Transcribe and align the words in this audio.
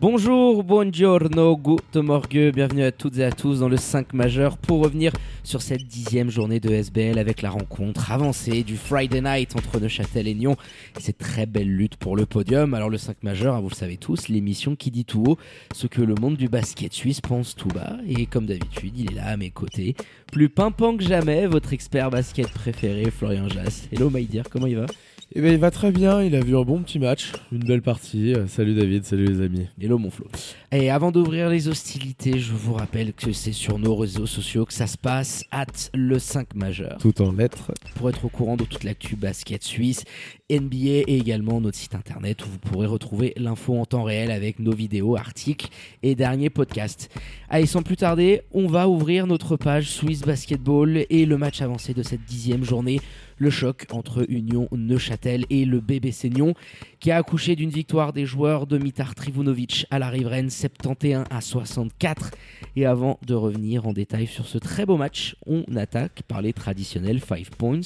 Bonjour, 0.00 0.64
buongiorno, 0.64 1.58
guten 1.58 2.00
morgue, 2.00 2.52
bienvenue 2.54 2.84
à 2.84 2.90
toutes 2.90 3.18
et 3.18 3.24
à 3.24 3.30
tous 3.30 3.60
dans 3.60 3.68
le 3.68 3.76
5 3.76 4.14
majeur 4.14 4.56
pour 4.56 4.82
revenir 4.82 5.12
sur 5.44 5.60
cette 5.60 5.84
dixième 5.86 6.30
journée 6.30 6.58
de 6.58 6.70
SBL 6.70 7.18
avec 7.18 7.42
la 7.42 7.50
rencontre 7.50 8.10
avancée 8.10 8.62
du 8.62 8.78
Friday 8.78 9.20
Night 9.20 9.54
entre 9.56 9.78
Neuchâtel 9.78 10.26
et 10.26 10.32
Nyon. 10.32 10.56
Cette 10.98 11.18
très 11.18 11.44
belle 11.44 11.68
lutte 11.68 11.96
pour 11.96 12.16
le 12.16 12.24
podium. 12.24 12.72
Alors 12.72 12.88
le 12.88 12.96
5 12.96 13.22
majeur, 13.22 13.54
hein, 13.54 13.60
vous 13.60 13.68
le 13.68 13.74
savez 13.74 13.98
tous, 13.98 14.28
l'émission 14.28 14.74
qui 14.74 14.90
dit 14.90 15.04
tout 15.04 15.22
haut 15.26 15.38
ce 15.74 15.86
que 15.86 16.00
le 16.00 16.14
monde 16.14 16.38
du 16.38 16.48
basket 16.48 16.94
suisse 16.94 17.20
pense 17.20 17.54
tout 17.54 17.68
bas. 17.68 17.98
Et 18.08 18.24
comme 18.24 18.46
d'habitude, 18.46 18.94
il 18.96 19.12
est 19.12 19.16
là 19.16 19.26
à 19.26 19.36
mes 19.36 19.50
côtés, 19.50 19.94
plus 20.32 20.48
pimpant 20.48 20.96
que 20.96 21.04
jamais, 21.04 21.46
votre 21.46 21.74
expert 21.74 22.08
basket 22.08 22.48
préféré, 22.48 23.10
Florian 23.10 23.50
Jass. 23.50 23.86
Hello 23.92 24.08
Maïdir, 24.08 24.44
comment 24.48 24.66
il 24.66 24.78
va? 24.78 24.86
Eh 25.32 25.40
ben, 25.40 25.52
il 25.52 25.60
va 25.60 25.70
très 25.70 25.92
bien, 25.92 26.24
il 26.24 26.34
a 26.34 26.40
vu 26.40 26.56
un 26.56 26.62
bon 26.62 26.82
petit 26.82 26.98
match, 26.98 27.30
une 27.52 27.60
belle 27.62 27.82
partie. 27.82 28.34
Euh, 28.34 28.48
salut 28.48 28.74
David, 28.74 29.04
salut 29.04 29.26
les 29.26 29.40
amis. 29.40 29.68
Hello 29.80 29.96
mon 29.96 30.10
Flo. 30.10 30.26
Et 30.72 30.90
avant 30.90 31.12
d'ouvrir 31.12 31.48
les 31.48 31.68
hostilités, 31.68 32.40
je 32.40 32.52
vous 32.52 32.74
rappelle 32.74 33.12
que 33.12 33.32
c'est 33.32 33.52
sur 33.52 33.78
nos 33.78 33.94
réseaux 33.94 34.26
sociaux 34.26 34.64
que 34.64 34.72
ça 34.72 34.88
se 34.88 34.98
passe, 34.98 35.44
at 35.52 35.66
le 35.94 36.18
5 36.18 36.56
majeur. 36.56 36.98
Tout 36.98 37.22
en 37.22 37.30
lettres. 37.30 37.70
Pour 37.94 38.08
être 38.08 38.24
au 38.24 38.28
courant 38.28 38.56
de 38.56 38.64
toute 38.64 38.82
l'actu 38.82 39.14
basket 39.14 39.62
suisse, 39.62 40.02
NBA 40.50 41.04
et 41.06 41.18
également 41.18 41.60
notre 41.60 41.78
site 41.78 41.94
internet 41.94 42.44
où 42.44 42.48
vous 42.48 42.58
pourrez 42.58 42.86
retrouver 42.88 43.32
l'info 43.36 43.78
en 43.78 43.84
temps 43.84 44.02
réel 44.02 44.32
avec 44.32 44.58
nos 44.58 44.74
vidéos, 44.74 45.16
articles 45.16 45.68
et 46.02 46.16
derniers 46.16 46.50
podcasts. 46.50 47.08
Allez, 47.48 47.66
sans 47.66 47.82
plus 47.82 47.96
tarder, 47.96 48.42
on 48.50 48.66
va 48.66 48.88
ouvrir 48.88 49.28
notre 49.28 49.56
page 49.56 49.90
Swiss 49.90 50.22
Basketball 50.22 51.06
et 51.08 51.24
le 51.24 51.38
match 51.38 51.62
avancé 51.62 51.94
de 51.94 52.02
cette 52.02 52.24
dixième 52.24 52.64
journée 52.64 53.00
le 53.40 53.50
choc 53.50 53.86
entre 53.90 54.24
Union 54.28 54.68
Neuchâtel 54.70 55.46
et 55.50 55.64
le 55.64 55.80
bébé 55.80 56.12
Seignon, 56.12 56.54
qui 57.00 57.10
a 57.10 57.16
accouché 57.16 57.56
d'une 57.56 57.70
victoire 57.70 58.12
des 58.12 58.26
joueurs 58.26 58.66
de 58.66 58.76
Mitar 58.76 59.14
Trivunovic 59.14 59.86
à 59.90 59.98
la 59.98 60.10
riveraine 60.10 60.50
71 60.50 61.24
à 61.30 61.40
64. 61.40 62.32
Et 62.76 62.84
avant 62.84 63.18
de 63.26 63.34
revenir 63.34 63.86
en 63.86 63.94
détail 63.94 64.26
sur 64.26 64.46
ce 64.46 64.58
très 64.58 64.84
beau 64.84 64.98
match, 64.98 65.36
on 65.46 65.64
attaque 65.74 66.22
par 66.28 66.42
les 66.42 66.52
traditionnels 66.52 67.20
5 67.20 67.48
points 67.50 67.80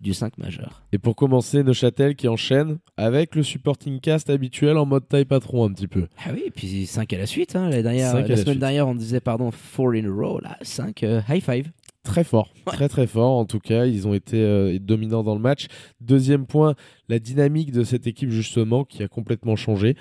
du 0.00 0.12
5 0.12 0.38
majeur. 0.38 0.82
Et 0.92 0.98
pour 0.98 1.14
commencer, 1.14 1.62
Neuchâtel 1.62 2.16
qui 2.16 2.26
enchaîne 2.26 2.78
avec 2.96 3.36
le 3.36 3.44
supporting 3.44 4.00
cast 4.00 4.28
habituel 4.28 4.76
en 4.76 4.86
mode 4.86 5.08
taille 5.08 5.24
patron 5.24 5.64
un 5.64 5.72
petit 5.72 5.86
peu. 5.86 6.08
Ah 6.18 6.30
oui, 6.32 6.42
et 6.46 6.50
puis 6.50 6.84
5 6.86 7.12
à 7.12 7.18
la 7.18 7.26
suite. 7.26 7.54
Hein. 7.54 7.70
La, 7.70 7.82
dernière, 7.82 8.26
la, 8.26 8.36
semaine 8.36 8.58
dernière, 8.58 8.88
on 8.88 8.94
disait 8.94 9.20
pardon 9.20 9.50
4 9.50 9.94
in 9.94 10.04
a 10.04 10.12
row. 10.12 10.40
Là, 10.40 10.58
5 10.62 11.02
euh, 11.04 11.20
high 11.28 11.42
five. 11.42 11.70
Très 12.06 12.24
fort, 12.24 12.52
très 12.64 12.88
très 12.88 13.06
fort 13.06 13.36
en 13.36 13.44
tout 13.44 13.58
cas, 13.58 13.84
ils 13.84 14.06
ont 14.06 14.14
été 14.14 14.40
euh, 14.40 14.78
dominants 14.80 15.24
dans 15.24 15.34
le 15.34 15.40
match. 15.40 15.66
Deuxième 16.00 16.46
point, 16.46 16.74
la 17.08 17.18
dynamique 17.18 17.72
de 17.72 17.82
cette 17.82 18.06
équipe 18.06 18.30
justement 18.30 18.84
qui 18.84 19.02
a 19.02 19.08
complètement 19.08 19.56
changé. 19.56 19.96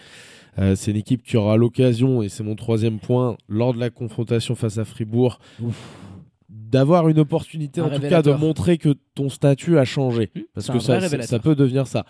Euh, 0.58 0.76
c'est 0.76 0.92
une 0.92 0.98
équipe 0.98 1.24
qui 1.24 1.36
aura 1.36 1.58
l'occasion, 1.58 2.22
et 2.22 2.30
c'est 2.30 2.44
mon 2.44 2.56
troisième 2.56 3.00
point, 3.00 3.36
lors 3.50 3.74
de 3.74 3.80
la 3.80 3.90
confrontation 3.90 4.56
face 4.56 4.78
à 4.78 4.86
Fribourg, 4.86 5.40
d'avoir 6.50 7.10
une 7.10 7.20
opportunité 7.20 7.82
Un 7.82 7.86
en 7.86 7.90
tout 7.90 8.08
cas 8.08 8.22
de 8.22 8.32
montrer 8.32 8.78
que 8.78 8.96
ton 9.14 9.30
statut 9.30 9.78
a 9.78 9.86
changé. 9.86 10.32
Mmh, 10.36 10.40
Parce 10.54 10.68
que 10.68 10.80
ça, 10.80 11.00
ça, 11.24 11.40
peut 11.40 11.56
devenir 11.56 11.88
ça. 11.88 12.06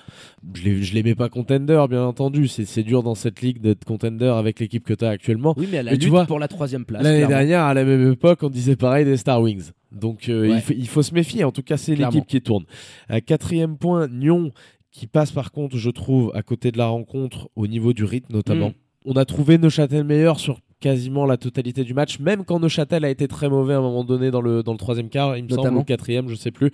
Je 0.54 0.82
je 0.82 0.94
les 0.94 1.04
mets 1.04 1.16
pas 1.16 1.30
contender, 1.30 1.84
bien 1.90 2.04
entendu. 2.04 2.48
C'est 2.48 2.66
c'est 2.66 2.84
dur 2.84 3.04
dans 3.04 3.16
cette 3.16 3.42
ligue 3.42 3.60
d'être 3.60 3.86
contender 3.86 4.28
avec 4.28 4.60
l'équipe 4.60 4.84
que 4.84 4.94
tu 4.94 5.06
as 5.06 5.10
actuellement. 5.10 5.54
Oui, 5.58 5.68
mais 5.72 5.80
à 5.80 5.84
la 5.84 5.92
Mais 5.92 5.98
tu 5.98 6.10
vois, 6.10 6.26
pour 6.26 6.40
la 6.40 6.48
troisième 6.48 6.86
place. 6.86 7.04
L'année 7.04 7.28
dernière, 7.28 7.64
à 7.64 7.74
la 7.74 7.84
même 7.84 8.12
époque, 8.12 8.40
on 8.44 8.50
disait 8.50 8.76
pareil 8.76 9.06
des 9.06 9.18
Star 9.18 9.42
Wings. 9.42 9.72
Donc 9.96 10.30
euh, 10.30 10.50
Ouais. 10.50 10.56
il, 10.58 10.62
faut, 10.62 10.74
il 10.74 10.88
faut 10.88 11.02
se 11.02 11.14
méfier. 11.14 11.44
En 11.44 11.52
tout 11.52 11.64
cas, 11.64 11.78
c'est 11.78 11.96
l'équipe 11.96 12.28
qui 12.28 12.42
tourne. 12.42 12.66
Euh, 13.12 13.20
quatrième 13.26 13.78
point, 13.78 14.08
Nyon 14.08 14.52
qui 14.92 15.08
passe 15.08 15.32
par 15.32 15.52
contre, 15.52 15.78
je 15.78 15.90
trouve, 15.90 16.32
à 16.36 16.42
côté 16.42 16.72
de 16.72 16.78
la 16.78 16.88
rencontre 16.88 17.50
au 17.56 17.68
niveau 17.68 17.92
du 17.94 18.04
rythme 18.06 18.34
notamment. 18.34 18.70
Mm. 18.70 18.74
On 19.08 19.14
a 19.14 19.26
trouvé 19.26 19.58
Neuchâtel 19.58 20.04
meilleur 20.04 20.40
sur 20.40 20.60
quasiment 20.80 21.26
la 21.26 21.38
totalité 21.38 21.84
du 21.84 21.94
match, 21.94 22.20
même 22.20 22.44
quand 22.44 22.60
Neuchâtel 22.60 23.06
a 23.06 23.10
été 23.10 23.28
très 23.28 23.50
mauvais 23.50 23.74
à 23.74 23.78
un 23.78 23.82
moment 23.82 24.04
donné 24.04 24.30
dans 24.30 24.42
le, 24.42 24.62
dans 24.62 24.72
le 24.74 24.78
troisième 24.78 25.10
quart, 25.10 25.38
il 25.38 25.46
me 25.46 25.50
semble, 25.50 25.76
ou 25.78 25.84
quatrième, 25.84 26.28
je 26.30 26.36
sais 26.36 26.52
plus. 26.52 26.72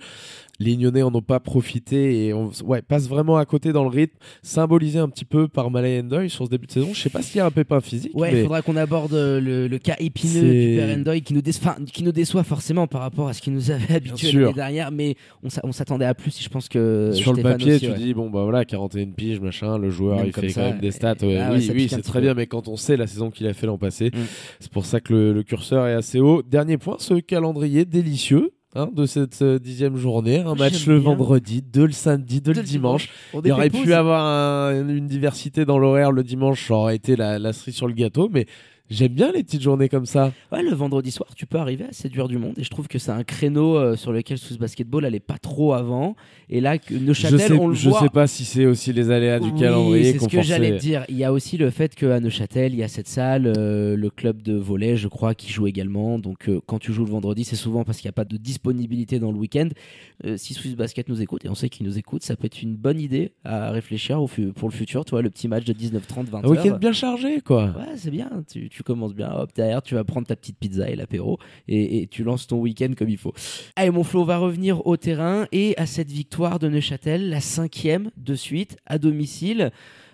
Les 0.58 0.76
Nyonnais 0.76 1.02
en 1.02 1.12
ont 1.14 1.22
pas 1.22 1.40
profité 1.40 2.26
et 2.26 2.34
on 2.34 2.50
ouais, 2.64 2.82
passe 2.82 3.08
vraiment 3.08 3.36
à 3.36 3.44
côté 3.46 3.72
dans 3.72 3.82
le 3.84 3.88
rythme, 3.88 4.16
symbolisé 4.42 4.98
un 4.98 5.08
petit 5.08 5.24
peu 5.24 5.48
par 5.48 5.70
Malay 5.70 6.00
Endoy 6.00 6.28
sur 6.28 6.44
ce 6.44 6.50
début 6.50 6.66
de 6.66 6.72
saison. 6.72 6.90
Je 6.92 7.00
sais 7.00 7.08
pas 7.10 7.22
s'il 7.22 7.38
y 7.38 7.40
a 7.40 7.46
un 7.46 7.50
pépin 7.50 7.80
physique. 7.80 8.12
Ouais, 8.14 8.30
il 8.30 8.36
mais... 8.36 8.42
faudra 8.42 8.62
qu'on 8.62 8.76
aborde 8.76 9.14
euh, 9.14 9.40
le, 9.40 9.66
le 9.66 9.78
cas 9.78 9.96
épineux 9.98 10.40
du 10.42 10.76
père 10.76 10.96
Endoy 10.96 11.22
qui 11.22 11.34
nous, 11.34 11.42
déçoit, 11.42 11.72
enfin, 11.72 11.84
qui 11.84 12.04
nous 12.04 12.12
déçoit 12.12 12.44
forcément 12.44 12.86
par 12.86 13.00
rapport 13.00 13.28
à 13.28 13.32
ce 13.32 13.40
qu'il 13.40 13.54
nous 13.54 13.70
avait 13.70 13.94
habitué 13.94 14.30
l'année 14.32 14.52
dernière, 14.52 14.90
mais 14.92 15.16
on 15.42 15.48
s'a- 15.48 15.62
on 15.64 15.72
s'attendait 15.72 16.04
à 16.04 16.14
plus. 16.14 16.40
Je 16.40 16.48
pense 16.48 16.68
que 16.68 17.10
sur 17.12 17.32
le 17.32 17.42
papier, 17.42 17.74
aussi, 17.76 17.86
tu 17.86 17.90
ouais. 17.92 17.98
dis 17.98 18.14
bon 18.14 18.30
bah 18.30 18.42
voilà 18.42 18.64
41 18.64 19.06
piges 19.12 19.40
machin, 19.40 19.78
le 19.78 19.90
joueur 19.90 20.18
Même 20.18 20.26
il 20.26 20.32
fait 20.32 20.48
ça, 20.50 20.60
quand 20.60 20.68
même 20.70 20.80
des 20.80 20.90
stats. 20.92 21.14
et- 21.22 21.26
ouais, 21.26 21.38
ah 21.38 21.50
oui, 21.54 21.70
oui, 21.74 21.86
c'est 21.88 22.02
très 22.02 22.20
bien, 22.20 22.34
mais 22.34 22.46
quand 22.46 22.68
on 22.68 22.76
sait 22.76 22.96
la 22.96 23.06
saison 23.06 23.30
qu'il 23.30 23.46
a 23.46 23.54
fait 23.54 23.66
l'an 23.66 23.78
passé, 23.78 23.91
Mm. 24.10 24.18
c'est 24.60 24.72
pour 24.72 24.84
ça 24.86 25.00
que 25.00 25.12
le, 25.12 25.32
le 25.32 25.42
curseur 25.42 25.86
est 25.86 25.94
assez 25.94 26.18
haut. 26.20 26.42
Dernier 26.42 26.78
point, 26.78 26.96
ce 26.98 27.14
calendrier 27.14 27.84
délicieux. 27.84 28.50
hein, 28.74 28.88
de 28.90 29.04
cette 29.04 29.42
euh, 29.42 29.58
dixième 29.58 29.96
journée, 29.98 30.38
un 30.38 30.54
match 30.54 30.86
le 30.86 30.98
bien. 30.98 31.10
vendredi, 31.10 31.60
deux 31.60 31.84
le 31.84 31.92
samedi, 31.92 32.40
deux, 32.40 32.54
le 32.54 32.62
dimanche. 32.62 33.10
Il 33.44 33.52
aurait 33.52 33.68
pu 33.68 33.92
avoir 33.92 34.24
un- 34.24 34.88
une 34.88 35.06
diversité 35.06 35.66
dans 35.66 35.78
l'horaire 35.78 36.10
le 36.10 36.22
dimanche, 36.22 36.68
ça 36.68 36.74
aurait 36.74 36.96
été 36.96 37.14
la, 37.16 37.38
la 37.38 37.52
cerise 37.52 37.74
sur 37.74 37.86
le 37.86 37.92
gâteau, 37.92 38.30
mais 38.32 38.46
j'aime 38.90 39.12
bien 39.12 39.32
les 39.32 39.42
petites 39.42 39.62
journées 39.62 39.88
comme 39.88 40.06
ça. 40.06 40.32
Ouais, 40.50 40.62
le 40.62 40.74
vendredi 40.74 41.10
soir, 41.10 41.30
tu 41.34 41.46
peux 41.46 41.58
arriver 41.58 41.84
à 41.88 41.92
séduire 41.92 42.28
du 42.28 42.38
monde 42.38 42.54
et 42.58 42.62
je 42.64 42.70
trouve 42.70 42.88
que 42.88 42.98
c'est 42.98 43.10
un 43.10 43.24
créneau 43.24 43.76
euh, 43.76 43.96
sur 43.96 44.12
lequel 44.12 44.38
Sous 44.38 44.58
Basketball 44.58 45.04
allait 45.04 45.20
pas 45.20 45.38
trop 45.38 45.72
avant. 45.72 46.16
Et 46.48 46.60
là, 46.60 46.78
que 46.78 46.94
Je 46.94 47.02
Neuchâtel, 47.04 47.40
sais, 47.40 47.52
on 47.52 47.68
le 47.68 47.74
je 47.74 47.88
voit. 47.88 48.00
sais 48.00 48.08
pas 48.08 48.26
si 48.26 48.44
c'est 48.44 48.66
aussi 48.66 48.92
les 48.92 49.10
aléas 49.10 49.40
du 49.40 49.50
Oui, 49.50 49.60
calendrier 49.60 50.12
c'est 50.12 50.18
ce 50.18 50.28
que 50.28 50.42
j'allais 50.42 50.76
te 50.76 50.80
dire. 50.80 51.04
Il 51.08 51.16
y 51.16 51.24
a 51.24 51.32
aussi 51.32 51.56
le 51.56 51.70
fait 51.70 51.94
qu'à 51.94 52.20
Neuchâtel, 52.20 52.72
il 52.74 52.78
y 52.78 52.82
a 52.82 52.88
cette 52.88 53.08
salle, 53.08 53.52
euh, 53.56 53.96
le 53.96 54.10
club 54.10 54.42
de 54.42 54.54
volley, 54.54 54.96
je 54.96 55.08
crois, 55.08 55.34
qui 55.34 55.50
joue 55.52 55.66
également. 55.66 56.18
Donc, 56.18 56.48
euh, 56.48 56.60
quand 56.66 56.78
tu 56.78 56.92
joues 56.92 57.04
le 57.04 57.10
vendredi, 57.10 57.44
c'est 57.44 57.56
souvent 57.56 57.84
parce 57.84 57.98
qu'il 57.98 58.08
n'y 58.08 58.12
a 58.12 58.14
pas 58.14 58.24
de 58.24 58.36
disponibilité 58.36 59.18
dans 59.18 59.32
le 59.32 59.38
week-end. 59.38 59.68
Si 60.36 60.54
Swiss 60.54 60.76
Basket 60.76 61.08
nous 61.08 61.20
écoute, 61.20 61.44
et 61.44 61.48
on 61.48 61.54
sait 61.56 61.68
qu'ils 61.68 61.84
nous 61.84 61.98
écoutent, 61.98 62.22
ça 62.22 62.36
peut 62.36 62.46
être 62.46 62.62
une 62.62 62.76
bonne 62.76 63.00
idée 63.00 63.32
à 63.44 63.70
réfléchir 63.72 64.22
au 64.22 64.28
pour 64.54 64.68
le 64.68 64.74
futur. 64.74 65.04
Tu 65.04 65.10
vois, 65.10 65.22
le 65.22 65.30
petit 65.30 65.48
match 65.48 65.64
de 65.64 65.72
19-30, 65.72 66.26
20 66.30 66.44
Un 66.44 66.48
week-end 66.48 66.76
bien 66.78 66.92
chargé, 66.92 67.40
quoi. 67.40 67.64
Ouais, 67.76 67.94
c'est 67.96 68.10
bien. 68.10 68.30
Tu, 68.50 68.70
tu 68.72 68.82
commences 68.82 69.14
bien. 69.14 69.30
Hop, 69.32 69.50
derrière, 69.54 69.82
tu 69.82 69.94
vas 69.94 70.04
prendre 70.04 70.26
ta 70.26 70.36
petite 70.36 70.58
pizza 70.58 70.88
et 70.88 70.96
l'apéro 70.96 71.38
et, 71.68 72.02
et 72.02 72.06
tu 72.06 72.24
lances 72.24 72.46
ton 72.46 72.58
week-end 72.58 72.92
comme 72.96 73.08
il 73.08 73.18
faut. 73.18 73.32
Allez, 73.76 73.90
mon 73.90 74.04
Flo, 74.04 74.22
on 74.22 74.24
va 74.24 74.38
revenir 74.38 74.86
au 74.86 74.96
terrain 74.96 75.46
et 75.52 75.74
à 75.78 75.86
cette 75.86 76.10
victoire 76.10 76.58
de 76.58 76.68
Neuchâtel, 76.68 77.28
la 77.28 77.40
cinquième 77.40 78.10
de 78.16 78.34
suite 78.34 78.76
à 78.86 78.98
domicile. 78.98 79.70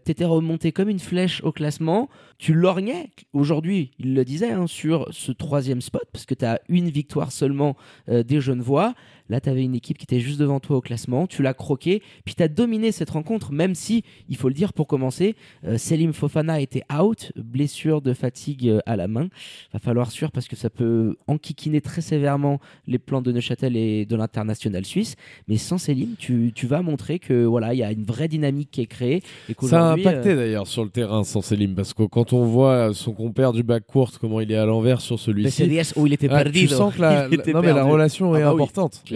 T'étais 0.08 0.24
remonté 0.24 0.72
comme 0.72 0.88
une 0.88 1.00
flèche 1.00 1.42
au 1.44 1.52
classement. 1.52 2.08
Tu 2.38 2.54
lorgnais. 2.54 3.10
Aujourd'hui, 3.34 3.90
il 3.98 4.14
le 4.14 4.24
disait, 4.24 4.52
hein, 4.52 4.66
sur 4.66 5.06
ce 5.10 5.32
troisième 5.32 5.82
spot, 5.82 6.04
parce 6.10 6.24
que 6.24 6.32
tu 6.32 6.46
as 6.46 6.62
une 6.70 6.88
victoire 6.88 7.30
seulement 7.30 7.76
euh, 8.08 8.22
des 8.22 8.40
Genevois. 8.40 8.94
Là, 9.28 9.40
tu 9.40 9.48
avais 9.48 9.62
une 9.62 9.74
équipe 9.74 9.98
qui 9.98 10.04
était 10.04 10.20
juste 10.20 10.38
devant 10.38 10.60
toi 10.60 10.76
au 10.76 10.80
classement. 10.80 11.26
Tu 11.26 11.42
l'as 11.42 11.54
croqué. 11.54 12.02
Puis 12.24 12.34
tu 12.34 12.42
as 12.42 12.48
dominé 12.48 12.92
cette 12.92 13.10
rencontre, 13.10 13.52
même 13.52 13.74
si, 13.74 14.04
il 14.28 14.36
faut 14.36 14.48
le 14.48 14.54
dire 14.54 14.72
pour 14.72 14.86
commencer, 14.86 15.34
euh, 15.64 15.78
Selim 15.78 16.12
Fofana 16.12 16.60
était 16.60 16.82
out, 16.92 17.32
blessure 17.36 18.00
de 18.00 18.12
fatigue 18.14 18.68
euh, 18.68 18.80
à 18.86 18.96
la 18.96 19.08
main. 19.08 19.28
Va 19.72 19.78
falloir 19.78 20.10
sûr 20.10 20.32
parce 20.32 20.48
que 20.48 20.56
ça 20.56 20.70
peut 20.70 21.16
enquiquiner 21.26 21.80
très 21.80 22.00
sévèrement 22.00 22.60
les 22.86 22.98
plans 22.98 23.22
de 23.22 23.32
Neuchâtel 23.32 23.76
et 23.76 24.06
de 24.06 24.16
l'international 24.16 24.84
suisse. 24.84 25.16
Mais 25.46 25.56
sans 25.56 25.78
Selim, 25.78 26.14
tu, 26.18 26.52
tu 26.54 26.66
vas 26.66 26.82
montrer 26.82 27.18
que 27.18 27.44
voilà, 27.44 27.74
il 27.74 27.78
y 27.78 27.82
a 27.82 27.92
une 27.92 28.04
vraie 28.04 28.28
dynamique 28.28 28.70
qui 28.70 28.80
est 28.80 28.86
créée 28.86 29.22
et 29.48 29.54
Ça 29.66 29.90
a 29.90 29.92
impacté 29.92 30.30
euh, 30.30 30.36
d'ailleurs 30.36 30.66
sur 30.66 30.84
le 30.84 30.90
terrain 30.90 31.24
sans 31.24 31.42
Selim 31.42 31.74
parce 31.74 31.94
que 31.94 32.04
quand 32.04 32.32
on 32.32 32.44
voit 32.44 32.94
son 32.94 33.12
compère 33.12 33.52
du 33.52 33.62
back 33.62 33.86
court 33.86 34.10
comment 34.20 34.40
il 34.40 34.50
est 34.52 34.56
à 34.56 34.66
l'envers 34.66 35.00
sur 35.00 35.18
celui-ci, 35.18 35.64
PCDS 35.64 35.92
où 35.96 36.06
il 36.06 36.12
était 36.12 36.28
ah, 36.30 36.42
perdu. 36.42 36.60
tu 36.60 36.68
sens 36.68 36.94
que 36.94 37.00
la, 37.00 37.28
était 37.32 37.52
non, 37.52 37.60
mais 37.60 37.72
la 37.72 37.84
relation 37.84 38.34
Ah 38.34 38.38
est 38.38 38.42
bah 38.42 38.54
oui, 38.54 38.64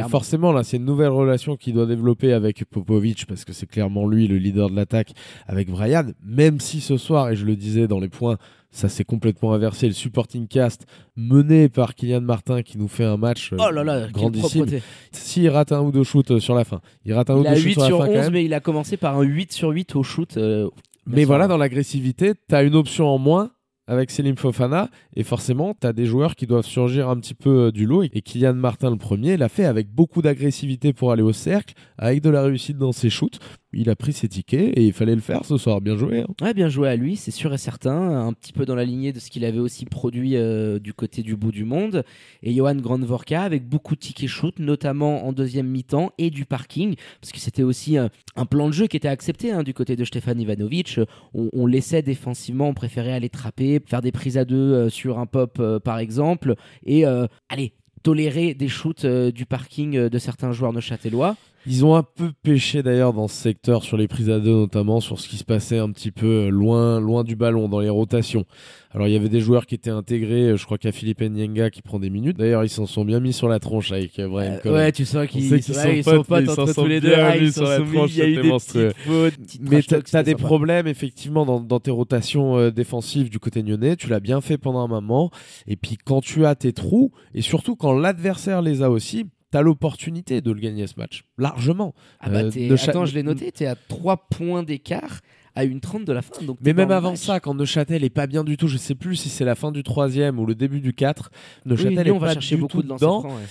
Et 0.07 0.11
forcément 0.11 0.53
là, 0.53 0.63
c'est 0.65 0.77
une 0.77 0.85
nouvelle 0.85 1.11
relation 1.11 1.57
qu'il 1.57 1.75
doit 1.75 1.87
développer 1.87 2.33
avec 2.33 2.65
Popovic 2.65 3.27
parce 3.27 3.45
que 3.45 3.53
c'est 3.53 3.67
clairement 3.67 4.07
lui 4.07 4.29
le 4.29 4.37
leader 4.37 4.71
de 4.71 4.77
l'attaque 4.77 5.13
avec 5.47 5.71
Brian. 5.71 6.07
Même 6.25 6.61
si 6.61 6.81
ce 6.81 6.97
soir, 6.97 7.31
et 7.31 7.37
je 7.37 7.45
le 7.45 7.57
disais 7.57 7.87
dans 7.89 8.01
les 8.01 8.09
points, 8.09 8.39
ça 8.71 8.89
s'est 8.89 9.05
complètement 9.05 9.53
inversé. 9.53 9.87
Le 9.87 9.93
supporting 9.93 10.49
cast 10.49 10.87
mené 11.17 11.69
par 11.69 11.95
Kylian 11.95 12.23
Martin 12.23 12.63
qui 12.63 12.79
nous 12.79 12.89
fait 12.89 13.05
un 13.05 13.19
match 13.19 13.53
euh, 13.53 13.57
Oh 13.61 13.71
là 13.71 13.85
là, 13.85 14.09
grandissime. 14.09 14.67
S'il 15.13 15.49
rate 15.51 15.73
un 15.73 15.83
ou 15.83 15.93
deux 15.93 16.05
shoots 16.05 16.31
euh, 16.31 16.41
sur 16.41 16.55
la 16.55 16.65
fin, 16.65 16.81
il 17.05 17.13
rate 17.13 17.29
un 17.31 17.37
ou 17.37 17.43
deux 17.45 17.55
shoots 17.55 17.65
8 17.65 17.81
sur 17.81 17.99
la 17.99 18.07
fin 18.07 18.13
quand 18.13 18.19
11, 18.19 18.25
même. 18.25 18.33
mais 18.33 18.45
il 18.45 18.55
a 18.55 18.61
commencé 18.61 18.97
par 18.97 19.19
un 19.19 19.23
8 19.23 19.53
sur 19.53 19.69
8 19.71 19.95
au 19.97 20.03
shoot. 20.03 20.37
euh, 20.39 20.69
Mais 21.07 21.25
voilà, 21.25 21.49
dans 21.49 21.59
l'agressivité, 21.59 22.33
tu 22.49 22.55
as 22.55 22.63
une 22.63 22.75
option 22.75 23.09
en 23.09 23.19
moins 23.19 23.51
avec 23.87 24.11
Selim 24.11 24.37
Fofana 24.37 24.89
et 25.15 25.25
forcément, 25.25 25.75
tu 25.79 25.87
as 25.87 25.93
des 25.93 26.07
joueurs 26.07 26.35
qui 26.37 26.47
doivent 26.47 26.65
surgir 26.65 27.09
un 27.09 27.17
petit 27.17 27.35
peu 27.35 27.67
euh, 27.67 27.73
du 27.73 27.87
lot 27.87 28.03
et 28.03 28.23
Kylian 28.23 28.55
Martin 28.55 28.91
le 28.91 28.97
premier 28.97 29.37
l'a 29.37 29.49
fait 29.49 29.65
avec 29.65 29.89
beaucoup 29.89 30.23
d'agressivité 30.23 30.93
pour 30.93 31.13
aller 31.13 31.23
au 31.23 31.33
cercle, 31.33 31.75
avec 31.99 32.23
de 32.23 32.31
la 32.31 32.43
réussite 32.43 32.79
dans 32.79 32.93
ses 32.93 33.11
shoots. 33.11 33.39
Il 33.75 33.89
a 33.89 33.97
pris 33.97 34.13
ses 34.13 34.29
tickets 34.29 34.77
et 34.77 34.85
il 34.85 34.93
fallait 34.93 35.15
le 35.15 35.23
faire 35.23 35.47
ce 35.47 35.57
soir, 35.57 35.81
bien 35.81 35.97
joué. 35.97 36.25
hein. 36.43 36.53
Bien 36.53 36.69
joué 36.69 36.89
à 36.89 36.97
lui, 36.97 37.17
c'est 37.17 37.31
sûr 37.31 37.55
et 37.55 37.59
certain. 37.59 38.27
Un 38.27 38.35
petit 38.35 38.53
peu 38.53 38.67
dans 38.67 38.75
la 38.75 38.85
lignée 38.85 39.13
de 39.13 39.19
ce 39.19 39.31
qu'il 39.31 39.47
avait 39.47 39.61
aussi 39.61 39.87
produit 39.87 40.37
euh, 40.37 40.79
du 40.79 40.93
côté 40.93 41.23
du 41.23 41.37
bout 41.37 41.53
du 41.53 41.65
monde. 41.65 42.05
Et 42.43 42.53
Johan 42.53 42.75
Grandvorka 42.75 43.43
avec 43.43 43.67
beaucoup 43.67 43.95
de 43.95 44.01
tickets 44.01 44.29
shoot, 44.29 44.59
notamment 44.59 45.27
en 45.27 45.33
deuxième 45.33 45.69
mi-temps 45.69 46.13
et 46.19 46.29
du 46.29 46.45
parking, 46.45 46.97
parce 47.21 47.33
que 47.33 47.41
c'était 47.41 47.63
aussi 47.63 47.97
un, 47.97 48.11
plan 48.51 48.69
de 48.69 48.75
jeu 48.75 48.87
qui 48.89 48.99
était 48.99 49.09
accepté 49.09 49.53
hein, 49.53 49.63
du 49.63 49.73
côté 49.73 49.97
de 49.97 50.05
Stefan 50.05 50.39
Ivanovic. 50.39 51.01
On, 51.33 51.67
laissait 51.67 52.03
défensivement, 52.03 52.69
on 52.69 52.75
préférait 52.75 53.13
aller 53.13 53.31
trapper, 53.31 53.81
faire 53.87 54.03
des 54.03 54.13
prises 54.13 54.37
à 54.37 54.45
deux 54.45 54.57
euh, 54.57 54.89
sur 54.91 55.19
un 55.19 55.27
pop 55.27 55.57
euh, 55.61 55.81
par 55.81 55.99
exemple, 55.99 56.57
et 56.85 57.05
allez 57.49 57.73
tolérer 58.03 58.53
des 58.53 58.69
shoots 58.69 59.07
du 59.07 59.47
parking 59.47 60.09
de 60.09 60.19
certains 60.19 60.53
joueurs 60.53 60.73
neuchâtelois. 60.73 61.37
Ils 61.67 61.85
ont 61.85 61.95
un 61.95 62.03
peu 62.03 62.33
pêché 62.43 62.83
d'ailleurs 62.83 63.13
dans 63.13 63.29
ce 63.29 63.37
secteur 63.37 63.85
sur 63.85 63.97
les 63.97 64.09
prises 64.09 64.31
à 64.31 64.41
deux, 64.41 64.51
notamment 64.53 65.01
sur 65.01 65.21
ce 65.21 65.29
qui 65.29 65.37
se 65.37 65.45
passait 65.45 65.79
un 65.79 65.91
petit 65.93 66.11
peu 66.11 66.27
euh, 66.27 66.49
loin, 66.51 66.99
loin 67.01 67.23
du 67.23 67.37
ballon, 67.37 67.69
dans 67.69 67.79
les 67.79 67.89
rotations. 67.89 68.45
Alors 68.91 69.07
il 69.07 69.13
y 69.13 69.17
avait 69.17 69.29
des 69.29 69.41
joueurs 69.41 69.65
qui 69.67 69.77
étaient 69.77 69.89
intégrés, 69.91 70.49
euh, 70.51 70.57
je 70.57 70.65
crois 70.67 70.77
a 70.83 70.91
Philippe 70.93 71.21
Ndienga 71.23 71.71
qui 71.71 71.81
prend 71.81 71.99
des 72.01 72.11
minutes. 72.11 72.37
D'ailleurs, 72.37 72.65
ils 72.65 72.69
s'en 72.69 72.87
sont 72.87 73.05
bien 73.05 73.21
mis 73.21 73.33
sur 73.33 73.49
la 73.49 73.61
tronche 73.61 73.93
avec 73.93 74.19
euh, 74.19 74.29
Brian 74.29 74.55
Euh, 74.55 74.59
Collins. 74.59 74.75
ouais, 74.75 74.93
tu 74.93 75.05
sens 75.05 75.27
qu'ils 75.29 75.51
ouais, 75.53 76.03
sont 76.03 76.25
potes, 76.25 76.49
entre 76.49 76.67
sont 76.73 76.83
tous 76.83 76.89
les 76.89 77.01
deux. 77.01 77.15
Ah, 77.15 77.37
ils 77.37 77.53
sur 77.53 77.63
la 77.63 77.79
tranche, 77.81 78.11
Il 78.13 78.19
y 78.19 78.23
a 78.23 78.29
eu 78.29 78.37
des 78.43 78.49
monstrueux. 78.49 78.89
petites 78.89 79.03
fautes, 79.07 79.37
petites 79.37 79.71
Mais 79.71 79.83
t'as 79.83 80.23
des 80.25 80.33
sympa. 80.33 80.43
problèmes 80.45 80.87
effectivement 80.89 81.47
dans, 81.47 81.61
dans 81.61 81.79
tes 81.81 81.93
rotations 81.93 82.57
euh, 82.59 82.71
défensives 82.73 83.31
du 83.31 83.39
côté 83.39 83.63
nyonnais. 83.63 83.95
Tu 83.97 84.09
l'as 84.09 84.21
bien 84.21 84.41
fait 84.41 84.59
pendant 84.59 84.81
un 84.81 84.89
moment. 84.89 85.31
Et 85.69 85.77
puis 85.77 85.97
quand 86.05 86.21
tu 86.21 86.45
as 86.45 86.57
tes 86.57 86.73
trous, 86.73 87.13
et 87.35 87.41
surtout 87.41 87.77
quand 87.77 87.93
l'adversaire 87.93 88.63
les 88.63 88.83
a 88.83 88.91
aussi, 88.91 89.27
t'as 89.53 89.61
l'opportunité 89.63 90.41
de 90.41 90.51
le 90.51 90.59
gagner 90.59 90.87
ce 90.89 90.95
match. 90.97 91.25
Largement. 91.39 91.95
Ah 92.19 92.31
bah 92.31 92.41
Euh, 92.45 92.77
Attends, 92.89 93.05
je 93.05 93.15
l'ai 93.15 93.23
noté, 93.23 93.53
t'es 93.53 93.67
à 93.67 93.77
3 93.77 94.29
points 94.29 94.65
d'écart 94.65 95.21
à 95.55 95.65
une 95.65 95.81
30 95.81 96.05
de 96.05 96.13
la 96.13 96.23
fin. 96.23 96.43
Donc 96.43 96.59
Mais 96.63 96.73
même 96.73 96.91
avant 96.91 97.11
match. 97.11 97.21
ça, 97.21 97.39
quand 97.39 97.55
Neuchâtel 97.55 98.03
est 98.03 98.11
pas 98.11 98.27
bien 98.27 98.43
du 98.43 98.57
tout, 98.57 98.67
je 98.67 98.79
sais 98.79 98.95
plus 98.95 99.15
si 99.15 99.29
c'est 99.29 99.45
la 99.45 99.55
fin 99.55 99.71
du 99.71 99.83
troisième 99.83 100.41
ou 100.41 100.47
le 100.47 100.55
début 100.55 100.81
du 100.81 100.95
4, 100.95 101.31
oui, 101.31 101.71
Neuchâtel 101.71 102.09
est 102.09 102.11
va 102.13 102.19
pas 102.19 102.33
chercher 102.33 102.57
du 102.57 102.63
beaucoup 102.63 102.81
tout 102.81 102.89
de 102.89 102.95
dedans. 102.95 103.21
francs. 103.21 103.33
ouais. 103.33 103.47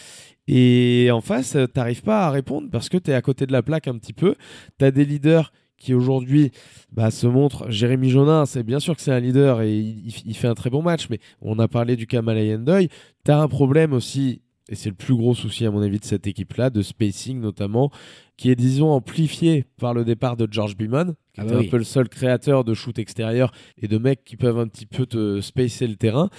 Et 0.47 1.11
en 1.11 1.21
face, 1.21 1.55
t'arrives 1.71 2.01
pas 2.01 2.25
à 2.25 2.31
répondre 2.31 2.67
parce 2.71 2.89
que 2.89 2.97
t'es 2.97 3.13
à 3.13 3.21
côté 3.21 3.45
de 3.45 3.51
la 3.51 3.61
plaque 3.61 3.87
un 3.87 3.97
petit 3.97 4.13
peu. 4.13 4.33
T'as 4.79 4.89
des 4.89 5.05
leaders 5.05 5.53
qui 5.77 5.93
aujourd'hui 5.93 6.51
bah, 6.91 7.11
se 7.11 7.27
montrent. 7.27 7.69
Jérémy 7.69 8.09
Jonin, 8.09 8.47
c'est 8.47 8.63
bien 8.63 8.79
sûr 8.79 8.95
que 8.95 9.01
c'est 9.01 9.11
un 9.11 9.19
leader 9.19 9.61
et 9.61 9.77
il, 9.77 10.35
fait 10.35 10.47
un 10.47 10.55
très 10.55 10.71
bon 10.71 10.81
match, 10.81 11.07
mais 11.09 11.19
on 11.41 11.59
a 11.59 11.67
parlé 11.67 11.95
du 11.95 12.07
Kamalei 12.07 12.55
Endoy. 12.55 12.89
T'as 13.23 13.37
un 13.39 13.47
problème 13.47 13.93
aussi, 13.93 14.41
et 14.69 14.75
c'est 14.75 14.89
le 14.89 14.95
plus 14.95 15.15
gros 15.15 15.35
souci 15.35 15.65
à 15.65 15.71
mon 15.71 15.81
avis 15.81 15.99
de 15.99 16.05
cette 16.05 16.27
équipe-là, 16.27 16.69
de 16.69 16.81
spacing 16.81 17.39
notamment, 17.39 17.91
qui 18.37 18.49
est 18.49 18.55
disons 18.55 18.91
amplifié 18.91 19.65
par 19.79 19.93
le 19.93 20.03
départ 20.05 20.37
de 20.37 20.47
George 20.49 20.77
Beeman, 20.77 21.13
qui 21.33 21.41
Ah 21.41 21.43
était 21.43 21.51
bah 21.53 21.57
un 21.57 21.61
oui. 21.61 21.69
peu 21.69 21.77
le 21.77 21.83
seul 21.83 22.07
créateur 22.09 22.63
de 22.63 22.73
shoot 22.73 22.97
extérieur 22.99 23.51
et 23.81 23.87
de 23.87 23.97
mecs 23.97 24.23
qui 24.23 24.37
peuvent 24.37 24.59
un 24.59 24.67
petit 24.67 24.85
peu 24.85 25.05
te 25.05 25.41
spacer 25.41 25.87
le 25.87 25.95
terrain. 25.95 26.29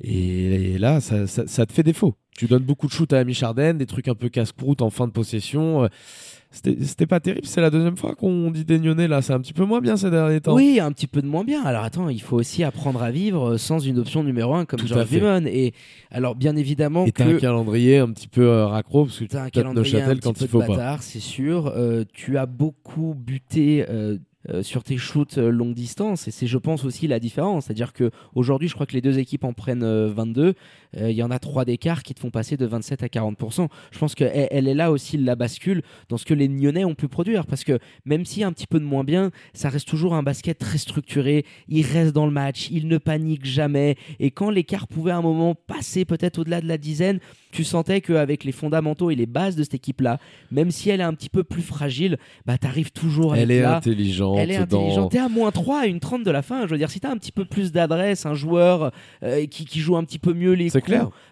Et, 0.00 0.72
et 0.74 0.78
là, 0.78 1.00
ça, 1.00 1.26
ça- 1.26 1.46
ça 1.46 1.66
te 1.66 1.72
fait 1.72 1.82
défaut. 1.82 2.14
Tu 2.36 2.46
donnes 2.46 2.62
beaucoup 2.62 2.86
de 2.86 2.92
shoot 2.92 3.12
à 3.12 3.18
Ami 3.18 3.34
Charden, 3.34 3.78
des 3.78 3.86
trucs 3.86 4.06
un 4.08 4.14
peu 4.14 4.28
casse-croûte 4.28 4.80
en 4.82 4.90
fin 4.90 5.06
de 5.08 5.12
possession. 5.12 5.84
Euh, 5.84 5.88
C'était 6.50 7.06
pas 7.06 7.20
terrible. 7.20 7.46
C'est 7.46 7.60
la 7.60 7.68
deuxième 7.68 7.96
fois 7.96 8.14
qu'on 8.14 8.50
dit 8.50 8.64
Nyonnais, 8.68 9.06
là. 9.06 9.20
C'est 9.20 9.34
un 9.34 9.40
petit 9.40 9.52
peu 9.52 9.64
moins 9.64 9.80
bien 9.80 9.96
ces 9.96 10.10
derniers 10.10 10.40
temps. 10.40 10.54
Oui, 10.54 10.80
un 10.80 10.90
petit 10.92 11.06
peu 11.06 11.20
de 11.20 11.26
moins 11.26 11.44
bien. 11.44 11.62
Alors 11.64 11.84
attends, 11.84 12.08
il 12.08 12.22
faut 12.22 12.36
aussi 12.36 12.64
apprendre 12.64 13.02
à 13.02 13.10
vivre 13.10 13.58
sans 13.58 13.78
une 13.78 13.98
option 13.98 14.22
numéro 14.24 14.54
1 14.54 14.64
comme 14.64 14.80
George. 14.86 15.10
Beeman. 15.10 15.46
Et 15.46 15.74
alors 16.10 16.34
bien 16.34 16.56
évidemment 16.56 17.04
Et 17.04 17.12
t'as 17.12 17.26
un 17.26 17.34
calendrier 17.38 17.98
un 17.98 18.10
petit 18.12 18.28
peu 18.28 18.42
euh, 18.48 18.66
raccro 18.66 19.04
parce 19.04 19.18
que 19.18 19.24
tu 19.24 19.28
t'as 19.28 19.44
un 19.44 19.50
calendrier 19.50 20.00
un 20.00 20.08
petit 20.14 20.20
quand 20.20 20.32
peu 20.38 20.44
il 20.44 20.48
faut 20.48 20.62
de 20.62 20.68
bâtard, 20.68 21.02
c'est 21.02 21.20
sûr. 21.20 21.66
Euh, 21.76 22.04
tu 22.12 22.38
as 22.38 22.46
beaucoup 22.46 23.14
buté. 23.14 23.84
euh, 23.88 24.16
euh, 24.50 24.62
sur 24.62 24.84
tes 24.84 24.96
shoots 24.96 25.36
euh, 25.36 25.50
longue 25.50 25.74
distance 25.74 26.28
et 26.28 26.30
c'est 26.30 26.46
je 26.46 26.56
pense 26.58 26.84
aussi 26.84 27.08
la 27.08 27.18
différence 27.18 27.64
c'est 27.66 27.72
à 27.72 27.74
dire 27.74 27.92
que 27.92 28.12
aujourd'hui 28.36 28.68
je 28.68 28.74
crois 28.74 28.86
que 28.86 28.92
les 28.92 29.00
deux 29.00 29.18
équipes 29.18 29.42
en 29.42 29.52
prennent 29.52 29.82
euh, 29.82 30.08
22 30.14 30.54
Euh, 30.96 31.10
il 31.10 31.16
y 31.18 31.22
en 31.22 31.30
a 31.30 31.38
trois 31.38 31.66
d'écart 31.66 32.02
qui 32.02 32.14
te 32.14 32.20
font 32.20 32.30
passer 32.30 32.56
de 32.56 32.64
27 32.64 33.02
à 33.02 33.08
40% 33.08 33.68
je 33.90 33.98
pense 33.98 34.14
qu'elle 34.14 34.48
elle 34.50 34.66
est 34.68 34.74
là 34.74 34.90
aussi 34.90 35.18
la 35.18 35.36
bascule 35.36 35.82
dans 36.08 36.16
ce 36.16 36.24
que 36.24 36.32
les 36.32 36.48
Nyonnais 36.48 36.86
ont 36.86 36.94
pu 36.94 37.08
produire 37.08 37.44
parce 37.46 37.62
que 37.62 37.78
même 38.06 38.24
si 38.24 38.42
un 38.42 38.52
petit 38.52 38.66
peu 38.66 38.80
de 38.80 38.86
moins 38.86 39.04
bien 39.04 39.30
ça 39.52 39.68
reste 39.68 39.86
toujours 39.86 40.14
un 40.14 40.22
basket 40.22 40.56
très 40.56 40.78
structuré 40.78 41.44
il 41.68 41.84
reste 41.84 42.14
dans 42.14 42.24
le 42.24 42.32
match 42.32 42.68
il 42.70 42.88
ne 42.88 42.96
panique 42.96 43.44
jamais 43.44 43.96
et 44.18 44.30
quand 44.30 44.48
l'écart 44.48 44.88
pouvait 44.88 45.10
à 45.10 45.18
un 45.18 45.22
moment 45.22 45.54
passer 45.54 46.06
peut-être 46.06 46.38
au-delà 46.38 46.62
de 46.62 46.66
la 46.68 46.78
dizaine 46.78 47.20
tu 47.52 47.64
sentais 47.64 48.00
qu'avec 48.00 48.44
les 48.44 48.52
fondamentaux 48.52 49.10
et 49.10 49.14
les 49.14 49.26
bases 49.26 49.56
de 49.56 49.64
cette 49.64 49.74
équipe 49.74 50.00
là 50.00 50.18
même 50.50 50.70
si 50.70 50.88
elle 50.88 51.00
est 51.00 51.04
un 51.04 51.12
petit 51.14 51.28
peu 51.28 51.44
plus 51.44 51.60
fragile 51.62 52.16
bah 52.46 52.56
t'arrives 52.56 52.92
toujours 52.92 53.34
à 53.34 53.38
Elle 53.38 53.50
est 53.50 53.60
là 53.60 53.76
intelligente. 53.76 54.38
elle 54.38 54.50
est 54.52 54.56
dans- 54.66 54.80
intelligente. 54.80 55.10
T'es 55.12 55.18
à 55.18 55.28
moins 55.28 55.50
3 55.50 55.80
à 55.82 55.86
une 55.86 56.00
30 56.00 56.24
de 56.24 56.30
la 56.30 56.40
fin. 56.42 56.66
Je 56.66 56.70
veux 56.70 56.78
dire, 56.78 56.90
si 56.90 57.00
t'as 57.00 57.10
un 57.10 57.16
petit 57.16 57.32
peu 57.32 57.44
plus 57.44 57.72
d'adresse, 57.72 58.24
un 58.26 58.34
joueur 58.34 58.90
euh, 59.22 59.46
qui, 59.46 59.64
qui 59.66 59.80
joue 59.80 59.96
un 59.96 60.04
petit 60.04 60.18
peu 60.18 60.32
mieux 60.32 60.52
les 60.52 60.70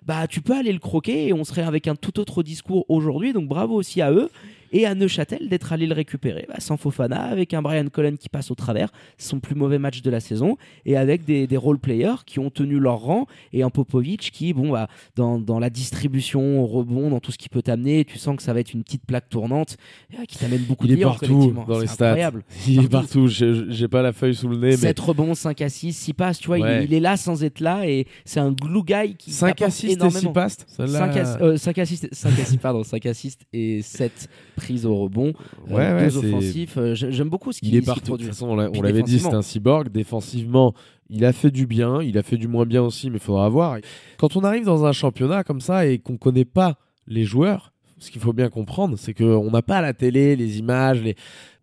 Bah 0.04 0.26
tu 0.26 0.40
peux 0.40 0.54
aller 0.54 0.72
le 0.72 0.78
croquer 0.78 1.28
et 1.28 1.32
on 1.32 1.44
serait 1.44 1.62
avec 1.62 1.88
un 1.88 1.94
tout 1.94 2.18
autre 2.20 2.42
discours 2.42 2.84
aujourd'hui. 2.88 3.32
Donc 3.32 3.48
bravo 3.48 3.74
aussi 3.74 4.02
à 4.02 4.12
eux. 4.12 4.30
Et 4.72 4.86
à 4.86 4.94
Neuchâtel 4.94 5.48
d'être 5.48 5.72
allé 5.72 5.86
le 5.86 5.94
récupérer 5.94 6.46
bah, 6.48 6.56
sans 6.58 6.76
Fofana, 6.76 7.22
avec 7.22 7.54
un 7.54 7.62
Brian 7.62 7.86
Cullen 7.88 8.18
qui 8.18 8.28
passe 8.28 8.50
au 8.50 8.54
travers, 8.54 8.90
son 9.18 9.40
plus 9.40 9.54
mauvais 9.54 9.78
match 9.78 10.02
de 10.02 10.10
la 10.10 10.20
saison, 10.20 10.56
et 10.84 10.96
avec 10.96 11.24
des, 11.24 11.46
des 11.46 11.56
role 11.56 11.78
players 11.78 12.16
qui 12.26 12.38
ont 12.38 12.50
tenu 12.50 12.78
leur 12.78 12.98
rang, 13.00 13.26
et 13.52 13.62
un 13.62 13.70
Popovic 13.70 14.30
qui, 14.32 14.52
bon, 14.52 14.70
bah, 14.70 14.88
dans, 15.14 15.38
dans 15.38 15.58
la 15.58 15.70
distribution, 15.70 16.62
au 16.62 16.66
rebond, 16.66 17.10
dans 17.10 17.20
tout 17.20 17.32
ce 17.32 17.38
qui 17.38 17.48
peut 17.48 17.62
t'amener, 17.62 18.04
tu 18.04 18.18
sens 18.18 18.36
que 18.36 18.42
ça 18.42 18.52
va 18.52 18.60
être 18.60 18.72
une 18.74 18.82
petite 18.82 19.04
plaque 19.06 19.28
tournante 19.28 19.76
euh, 20.14 20.24
qui 20.26 20.38
t'amène 20.38 20.62
beaucoup 20.62 20.86
Il 20.86 20.94
de 20.96 21.00
est 21.00 21.02
partout 21.02 21.54
dans 21.66 21.78
les 21.78 21.86
stats. 21.86 22.06
incroyable. 22.10 22.44
Il 22.66 22.84
est 22.84 22.88
partout. 22.88 23.26
J'ai 23.28 23.88
pas 23.88 24.02
la 24.02 24.12
feuille 24.12 24.34
sous 24.34 24.48
le 24.48 24.56
nez, 24.56 24.70
mais 24.70 24.76
7 24.76 24.98
rebonds, 25.00 25.34
5 25.34 25.60
assists, 25.62 26.00
6 26.02 26.12
passes, 26.14 26.38
tu 26.38 26.46
vois, 26.48 26.58
il- 26.58 26.62
Ouais. 26.66 26.84
il, 26.84 26.94
est 26.94 27.00
là 27.00 27.16
sans 27.16 27.44
être 27.44 27.60
là 27.60 27.86
et 27.88 28.06
c'est 28.24 28.40
un 28.40 28.50
glue 28.52 28.82
guy 28.82 29.14
qui 29.16 29.30
5 29.30 29.48
t'apporte 29.56 29.68
assists 29.68 29.84
et 29.84 29.88
6 29.88 29.92
énormément. 29.94 30.32
passes. 30.32 30.56
Celle-là- 30.66 30.98
5 30.98 31.16
ass- 31.16 31.38
euh, 31.40 32.56
pardon, 32.60 32.82
5 32.82 33.06
assists 33.06 33.42
et 33.52 33.82
7 33.82 34.28
prises 34.56 34.86
au 34.86 34.96
rebond. 34.96 35.32
Euh, 35.70 35.74
Ouais, 35.74 35.92
ouais, 35.94 36.04
deux 36.08 36.18
offensifs. 36.34 36.76
Euh, 36.78 36.94
j'ai- 36.94 37.12
J'aime 37.12 37.28
beaucoup 37.28 37.52
ce 37.52 37.60
qu'il 37.60 37.68
Il 37.68 37.76
est 37.76 37.82
partout. 37.82 38.12
De 38.16 38.22
toute 38.24 38.26
façon, 38.28 38.48
on 38.48 38.56
l'avait 38.82 39.02
dit, 39.02 39.18
c'est 39.20 39.34
un 39.36 39.42
cyborg. 39.42 39.88
Défensivement, 39.90 40.74
il 41.08 41.24
a 41.24 41.32
fait 41.32 41.50
du 41.50 41.66
bien, 41.66 42.02
il 42.02 42.18
a 42.18 42.22
fait 42.22 42.36
du 42.36 42.48
moins 42.48 42.64
bien 42.66 42.82
aussi, 42.82 43.10
mais 43.10 43.16
il 43.18 43.22
faudra 43.22 43.48
voir. 43.48 43.78
Quand 44.18 44.36
on 44.36 44.42
arrive 44.42 44.64
dans 44.64 44.84
un 44.84 44.92
championnat 44.92 45.44
comme 45.44 45.60
ça 45.60 45.86
et 45.86 45.98
qu'on 45.98 46.16
connaît 46.16 46.44
pas 46.44 46.78
les 47.06 47.24
joueurs, 47.24 47.72
ce 47.98 48.10
qu'il 48.10 48.20
faut 48.20 48.32
bien 48.32 48.48
comprendre, 48.50 48.96
c'est 48.98 49.14
qu'on 49.14 49.50
n'a 49.50 49.62
pas 49.62 49.80
la 49.80 49.92
télé, 49.94 50.36
les 50.36 50.58
images, 50.58 51.02
les... 51.02 51.14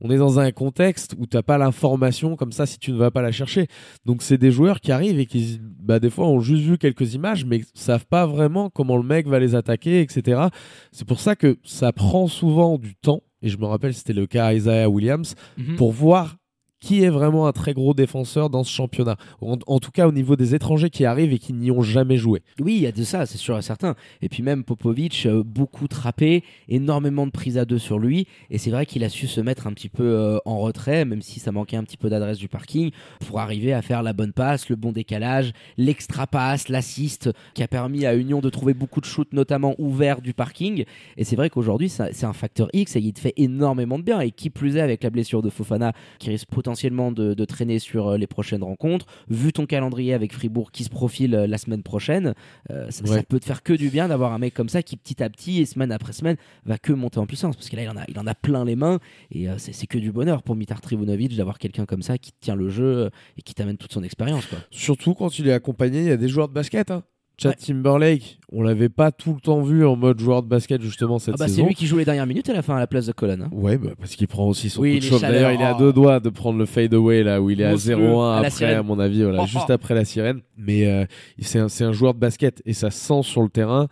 on 0.02 0.10
est 0.10 0.18
dans 0.18 0.40
un 0.40 0.52
contexte 0.52 1.16
où 1.20 1.28
tu 1.28 1.38
n'as 1.38 1.44
pas 1.44 1.58
l'information 1.58 2.36
comme 2.36 2.52
ça 2.52 2.66
si 2.66 2.80
tu 2.80 2.92
ne 2.92 2.98
vas 2.98 3.12
pas 3.12 3.22
la 3.22 3.32
chercher. 3.32 3.68
Donc 4.06 4.22
c'est 4.24 4.38
des 4.38 4.52
joueurs 4.52 4.80
qui 4.82 4.92
arrivent 4.92 5.20
et 5.20 5.26
qui, 5.26 5.60
bah, 5.80 6.00
des 6.00 6.10
fois, 6.10 6.28
ont 6.28 6.40
juste 6.40 6.64
vu 6.64 6.78
quelques 6.78 7.14
images, 7.14 7.46
mais 7.46 7.62
savent 7.74 8.08
pas 8.08 8.26
vraiment 8.26 8.70
comment 8.70 8.98
le 8.98 9.04
mec 9.04 9.28
va 9.28 9.40
les 9.40 9.54
attaquer, 9.56 10.02
etc. 10.02 10.48
C'est 10.92 11.08
pour 11.08 11.20
ça 11.20 11.36
que 11.36 11.58
ça 11.64 11.92
prend 11.94 12.28
souvent 12.28 12.78
du 12.78 12.96
temps. 12.96 13.22
Et 13.42 13.50
je 13.50 13.58
me 13.58 13.66
rappelle, 13.66 13.94
c'était 13.94 14.14
le 14.14 14.26
cas 14.26 14.46
à 14.48 14.54
Isaiah 14.54 14.90
Williams 14.90 15.36
Mhm. 15.58 15.76
pour 15.76 15.92
voir 15.92 16.38
qui 16.84 17.02
est 17.02 17.10
vraiment 17.10 17.48
un 17.48 17.54
très 17.54 17.74
gros 17.74 17.94
défenseur 17.94 18.50
dans 18.50 18.66
ce 18.66 18.72
championnat. 18.72 19.16
En, 19.42 19.80
tout 19.80 19.92
cas, 19.92 20.06
au 20.06 20.12
niveau 20.12 20.36
des 20.36 20.54
étrangers 20.54 20.90
qui 20.90 21.06
arrivent 21.06 21.32
et 21.32 21.40
qui 21.40 21.54
n'y 21.54 21.72
ont 21.72 21.82
jamais 21.82 22.18
joué. 22.18 22.42
Oui, 22.60 22.76
il 22.76 22.82
y 22.82 22.88
a 22.88 22.92
de 22.92 23.04
ça, 23.06 23.26
c'est 23.26 23.38
sûr 23.38 23.58
et 23.58 23.62
certain. 23.62 23.96
Et 24.22 24.28
puis 24.28 24.44
même 24.44 24.66
Popovic, 24.66 25.26
euh, 25.26 25.44
beaucoup 25.46 25.88
trappé, 25.88 26.44
énormément 26.68 27.26
de 27.26 27.32
prises 27.32 27.58
à 27.58 27.64
deux 27.64 27.78
sur 27.78 28.00
lui. 28.00 28.28
Et 28.50 28.58
c'est 28.58 28.70
vrai 28.70 28.86
qu'il 28.86 29.06
a 29.06 29.10
su 29.10 29.28
se 29.28 29.40
mettre 29.40 29.66
un 29.66 29.72
petit 29.72 29.88
peu 29.88 30.04
euh, 30.04 30.40
en 30.44 30.60
retrait, 30.60 31.06
même 31.06 31.22
si 31.22 31.40
ça 31.40 31.54
manquait 31.54 31.78
un 31.78 31.86
petit 31.86 31.96
peu 31.96 32.10
d'adresse 32.10 32.38
du 32.38 32.50
parking, 32.50 32.92
pour 33.26 33.40
arriver 33.40 33.72
à 33.72 33.82
faire 33.82 34.04
la 34.04 34.12
bonne 34.12 34.34
passe, 34.34 34.68
le 34.68 34.76
bon 34.76 34.92
décalage, 34.92 35.54
l'extra 35.78 36.28
passe, 36.28 36.68
l'assist, 36.68 37.30
qui 37.54 37.64
a 37.64 37.70
permis 37.70 38.06
à 38.06 38.14
Union 38.14 38.42
de 38.42 38.50
trouver 38.50 38.74
beaucoup 38.74 39.00
de 39.00 39.06
shoots, 39.06 39.32
notamment 39.32 39.74
ouverts 39.78 40.22
du 40.22 40.34
parking. 40.34 40.84
Et 41.16 41.24
c'est 41.24 41.38
vrai 41.38 41.50
qu'aujourd'hui, 41.50 41.88
c'est 41.88 42.26
un 42.26 42.34
facteur 42.34 42.68
X 42.74 42.98
et 42.98 43.00
il 43.00 43.14
te 43.14 43.22
fait 43.22 43.34
énormément 43.38 43.98
de 43.98 44.04
bien. 44.04 44.20
Et 44.20 44.32
qui 44.32 44.50
plus 44.50 44.76
est 44.76 44.82
avec 44.82 45.02
la 45.02 45.10
blessure 45.10 45.42
de 45.42 45.50
Fofana, 45.50 45.94
qui 46.20 46.30
risque 46.30 46.50
potentiellement 46.50 46.73
de, 47.12 47.34
de 47.34 47.46
traîner 47.46 47.80
sur 47.80 48.10
euh, 48.10 48.18
les 48.18 48.28
prochaines 48.28 48.64
rencontres, 48.64 49.06
vu 49.30 49.54
ton 49.54 49.66
calendrier 49.66 50.14
avec 50.14 50.34
Fribourg 50.34 50.72
qui 50.72 50.84
se 50.84 50.90
profile 50.90 51.36
euh, 51.36 51.48
la 51.48 51.58
semaine 51.58 51.84
prochaine, 51.84 52.34
euh, 52.72 52.90
ça, 52.90 53.24
peut 53.24 53.40
te 53.40 53.46
faire 53.46 53.64
que 53.64 53.74
du 53.74 53.90
bien 53.90 54.08
d'avoir 54.08 54.34
un 54.34 54.40
mec 54.40 54.54
comme 54.54 54.70
ça 54.70 54.84
qui 54.84 54.98
petit 54.98 55.24
à 55.24 55.30
petit 55.30 55.62
et 55.62 55.66
semaine 55.66 55.92
après 55.92 56.14
semaine 56.14 56.38
va 56.66 56.78
que 56.78 56.94
monter 56.94 57.20
en 57.20 57.26
puissance 57.26 57.56
parce 57.56 57.70
que 57.70 57.76
là 57.76 57.84
il 57.84 57.90
en 57.90 57.98
a, 57.98 58.04
il 58.08 58.20
en 58.20 58.28
a 58.28 58.36
plein 58.36 58.66
les 58.66 58.76
mains 58.76 59.00
et 59.32 59.50
euh, 59.50 59.56
c'est 59.58 59.88
que 59.88 59.98
du 59.98 60.12
bonheur 60.12 60.44
pour 60.44 60.56
Mitar 60.56 60.82
Trivunovic 60.82 61.36
d'avoir 61.36 61.60
quelqu'un 61.60 61.86
comme 61.86 62.02
ça 62.02 62.18
qui 62.18 62.32
tient 62.40 62.56
le 62.56 62.70
jeu 62.70 63.10
et 63.38 63.42
qui 63.42 63.54
t'amène 63.54 63.78
toute 63.78 63.94
son 63.94 64.04
expérience. 64.04 64.48
Surtout 64.72 65.14
quand 65.14 65.40
il 65.40 65.48
est 65.48 65.54
accompagné, 65.54 66.02
il 66.02 66.08
y 66.08 66.12
a 66.12 66.18
des 66.18 66.28
joueurs 66.28 66.48
de 66.48 66.54
basket. 66.54 66.92
Hein. 66.92 67.04
Chad 67.38 67.52
Ouais. 67.52 67.58
Timberlake, 67.58 68.40
on 68.54 68.62
l'avait 68.62 68.90
pas 68.90 69.12
tout 69.12 69.34
le 69.34 69.40
temps 69.42 69.62
vu 69.62 69.86
en 69.86 69.96
mode 69.96 70.20
joueur 70.20 70.44
de 70.44 70.48
basket 70.48 70.82
justement 70.82 71.20
cette 71.20 71.36
Ah 71.36 71.38
bah, 71.40 71.48
c'est 71.48 71.56
saison. 71.56 71.68
lui 71.68 71.76
qui 71.76 71.88
joue 71.88 71.98
les 71.98 72.06
dernières 72.06 72.28
minutes 72.28 72.50
à 72.50 72.54
la 72.54 72.62
fin 72.62 72.76
à 72.76 72.80
la 72.80 72.88
place 72.88 73.08
de 73.08 73.12
Colonne. 73.12 73.44
hein. 73.44 73.50
Ouais, 73.52 73.78
bah, 73.78 73.90
parce 74.00 74.16
qu'il 74.16 74.28
prend 74.28 74.48
aussi 74.48 74.70
son 74.70 74.82
Oui, 74.82 75.00
coup 75.00 75.16
de 75.16 75.22
D'ailleurs, 75.22 75.52
il 75.52 75.60
est 75.60 75.64
à 75.64 75.76
oh. 75.76 75.80
deux 75.80 75.94
doigts 75.94 76.20
de 76.20 76.30
prendre 76.30 76.60
le 76.60 76.66
fade 76.66 76.94
away 76.94 77.24
là 77.24 77.42
où 77.42 77.50
il 77.50 77.62
est 77.62 77.66
à 77.66 77.72
Monstrueux, 77.72 77.96
0-1 77.96 78.22
à 78.30 78.32
la 78.34 78.38
après, 78.40 78.50
sirène. 78.52 78.78
à 78.78 78.84
mon 78.84 79.00
avis, 79.00 79.24
voilà, 79.24 79.40
Oh, 79.44 79.46
juste 79.48 79.66
oh. 79.70 79.72
après 79.74 79.94
la 79.96 80.06
sirène. 80.06 80.42
Mais 80.58 80.86
euh, 80.88 81.06
c'est 81.40 81.60
un, 81.60 81.68
c'est 81.68 81.84
un 81.84 81.92
joueur 81.94 82.14
de 82.14 82.20
basket 82.20 82.62
et 82.66 82.74
ça 82.74 82.92
se 82.92 83.00
sent 83.00 83.24
sur 83.24 83.42
le 83.42 83.50
terrain. 83.50 83.88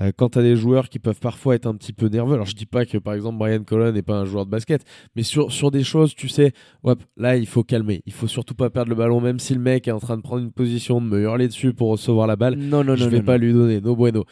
Euh, 0.00 0.12
quand 0.16 0.30
tu 0.30 0.38
as 0.38 0.42
des 0.42 0.56
joueurs 0.56 0.88
qui 0.88 0.98
peuvent 0.98 1.20
parfois 1.20 1.54
être 1.54 1.66
un 1.66 1.74
petit 1.74 1.92
peu 1.92 2.08
nerveux, 2.08 2.34
alors 2.34 2.46
je 2.46 2.54
dis 2.54 2.66
pas 2.66 2.86
que 2.86 2.98
par 2.98 3.14
exemple 3.14 3.38
Brian 3.38 3.62
Colon 3.64 3.92
n'est 3.92 4.02
pas 4.02 4.16
un 4.16 4.24
joueur 4.24 4.46
de 4.46 4.50
basket, 4.50 4.82
mais 5.14 5.22
sur, 5.22 5.52
sur 5.52 5.70
des 5.70 5.82
choses, 5.84 6.14
tu 6.14 6.28
sais, 6.28 6.52
hop, 6.84 7.02
là 7.16 7.36
il 7.36 7.46
faut 7.46 7.62
calmer. 7.64 8.02
Il 8.06 8.12
faut 8.12 8.26
surtout 8.28 8.54
pas 8.54 8.70
perdre 8.70 8.88
le 8.90 8.96
ballon, 8.96 9.20
même 9.20 9.38
si 9.38 9.52
le 9.54 9.60
mec 9.60 9.88
est 9.88 9.92
en 9.92 10.00
train 10.00 10.16
de 10.16 10.22
prendre 10.22 10.42
une 10.42 10.52
position, 10.52 11.00
de 11.00 11.06
me 11.06 11.20
hurler 11.20 11.48
dessus 11.48 11.72
pour 11.74 11.88
recevoir 11.90 12.26
la 12.26 12.36
balle. 12.36 12.56
Non, 12.56 12.82
non, 12.82 12.96
je 12.96 13.04
non. 13.04 13.10
vais 13.10 13.18
non, 13.18 13.24
pas 13.24 13.38
non. 13.38 13.44
lui 13.44 13.52
donner, 13.52 13.80
no 13.80 13.94
bueno. 14.10 14.24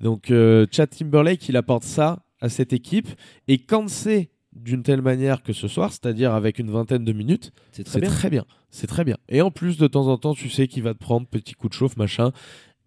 Donc 0.00 0.30
euh, 0.30 0.66
Chad 0.70 0.90
Timberlake, 0.90 1.48
il 1.48 1.56
apporte 1.56 1.84
ça 1.84 2.24
à 2.40 2.48
cette 2.48 2.72
équipe. 2.72 3.08
Et 3.48 3.58
quand 3.58 3.88
c'est 3.88 4.30
d'une 4.52 4.82
telle 4.82 5.02
manière 5.02 5.42
que 5.42 5.52
ce 5.52 5.68
soir, 5.68 5.92
c'est-à-dire 5.92 6.34
avec 6.34 6.58
une 6.58 6.70
vingtaine 6.70 7.04
de 7.04 7.12
minutes, 7.12 7.52
C'est 7.72 7.84
très 7.84 8.00
très 8.00 8.30
bien. 8.30 8.44
C'est 8.70 8.86
très 8.86 9.04
bien. 9.04 9.16
Et 9.28 9.42
en 9.42 9.50
plus, 9.50 9.78
de 9.78 9.86
temps 9.86 10.08
en 10.08 10.18
temps, 10.18 10.34
tu 10.34 10.50
sais 10.50 10.66
qu'il 10.68 10.82
va 10.82 10.94
te 10.94 10.98
prendre 10.98 11.26
petit 11.26 11.54
coup 11.54 11.68
de 11.68 11.74
chauffe, 11.74 11.96
machin, 11.96 12.32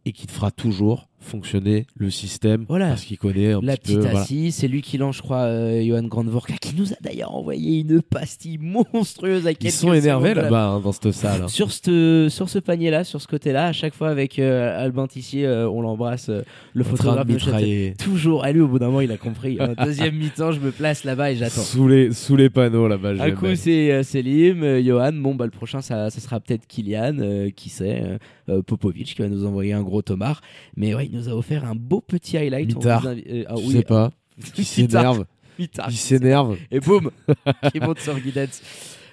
et 0.05 0.12
qu'il 0.12 0.27
te 0.27 0.31
fera 0.31 0.51
toujours 0.51 1.07
fonctionner 1.24 1.86
le 1.96 2.10
système 2.10 2.65
Voilà. 2.68 2.89
parce 2.89 3.03
qu'il 3.06 3.18
connaît 3.18 3.53
un 3.53 3.62
La 3.62 3.77
petit 3.77 3.82
petite 3.94 3.96
peu. 3.98 4.01
voilà. 4.03 4.20
assise, 4.22 4.56
c'est 4.56 4.68
lui 4.68 4.82
qui 4.82 4.98
lance, 4.98 5.18
je 5.18 5.22
crois, 5.22 5.42
euh, 5.44 5.84
Johan 5.86 6.03
Grandvorka, 6.03 6.53
qui 6.62 6.75
nous 6.75 6.94
a 6.94 6.98
d'ailleurs 7.01 7.34
envoyé 7.36 7.80
une 7.80 8.01
pastille 8.01 8.58
monstrueuse 8.94 9.48
à 9.48 9.51
Ils 9.60 9.72
sont 9.72 9.94
énervés 9.94 10.34
là-bas 10.34 10.68
hein, 10.68 10.80
dans 10.80 10.92
cette 10.92 11.12
salle. 11.12 11.44
hein. 11.44 11.48
Sur 11.48 11.72
ce, 11.72 12.27
sur 12.30 12.50
ce 12.50 12.60
panier-là, 12.60 13.03
sur 13.03 13.22
ce 13.22 13.27
côté-là, 13.27 13.68
à 13.68 13.74
chaque 13.74 13.94
fois 13.94 14.10
avec 14.10 14.39
euh, 14.39 14.84
Albin 14.84 15.08
Tissier, 15.08 15.46
euh, 15.46 15.70
on 15.70 15.82
l'embrasse, 15.82 16.30
euh, 16.30 16.42
le 16.74 16.82
En 16.84 16.86
photographe 16.86 17.27
de 17.27 17.38
Châtel-. 17.38 17.96
Toujours, 17.98 18.44
à 18.44 18.51
lui 18.51 18.62
au 18.62 18.68
bout 18.68 18.80
d'un 18.80 18.88
moment 18.88 19.01
il 19.01 19.12
a 19.12 19.18
compris. 19.18 19.58
Euh, 19.60 19.74
deuxième 19.84 20.15
mi-temps, 20.15 20.51
je 20.51 20.60
me 20.60 20.72
place 20.72 21.03
là-bas 21.03 21.32
et 21.32 21.36
j'attends. 21.36 21.62
Sous 21.62 21.88
les, 21.88 22.12
sous 22.12 22.36
les 22.36 22.50
panneaux 22.50 22.88
là-bas. 22.88 23.13
Un 23.20 23.32
coup 23.32 23.56
c'est 23.56 23.92
euh, 23.92 24.03
Selim, 24.03 24.63
euh, 24.63 24.84
Johan, 24.84 25.13
bon 25.13 25.36
bah 25.36 25.46
le 25.46 25.51
prochain 25.51 25.82
ça, 25.82 26.10
ça 26.10 26.20
sera 26.20 26.39
peut-être 26.39 26.68
Kylian, 26.68 27.18
euh, 27.20 27.50
qui 27.50 27.70
sait, 27.70 28.01
euh, 28.03 28.18
euh, 28.50 28.62
Popovic 28.62 29.15
qui 29.15 29.22
va 29.22 29.27
nous 29.30 29.46
envoyer 29.46 29.74
un 29.74 29.82
gros 29.84 30.01
tomard. 30.01 30.42
Mais 30.75 30.94
ouais, 30.96 31.10
il 31.13 31.20
nous 31.20 31.29
a 31.29 31.34
offert 31.36 31.63
un 31.65 31.75
beau 31.75 32.01
petit 32.01 32.38
highlight. 32.38 32.74
On 32.75 32.79
Mitard. 32.79 33.01
vous 33.01 33.08
invi- 33.10 33.24
euh, 33.29 33.43
ah 33.48 33.53
Je 33.55 33.62
oui, 33.67 33.72
sais 33.74 33.84
pas. 33.84 34.12
Qui 34.53 34.82
Mitard. 34.82 35.13
s'énerve. 35.13 35.25
Il 35.60 35.98
s'énerve. 35.98 36.58
et 36.72 36.79
boum, 36.79 37.12
qui 37.72 37.79
monte 37.79 38.00
sur 38.00 38.20
Guidance. 38.20 38.62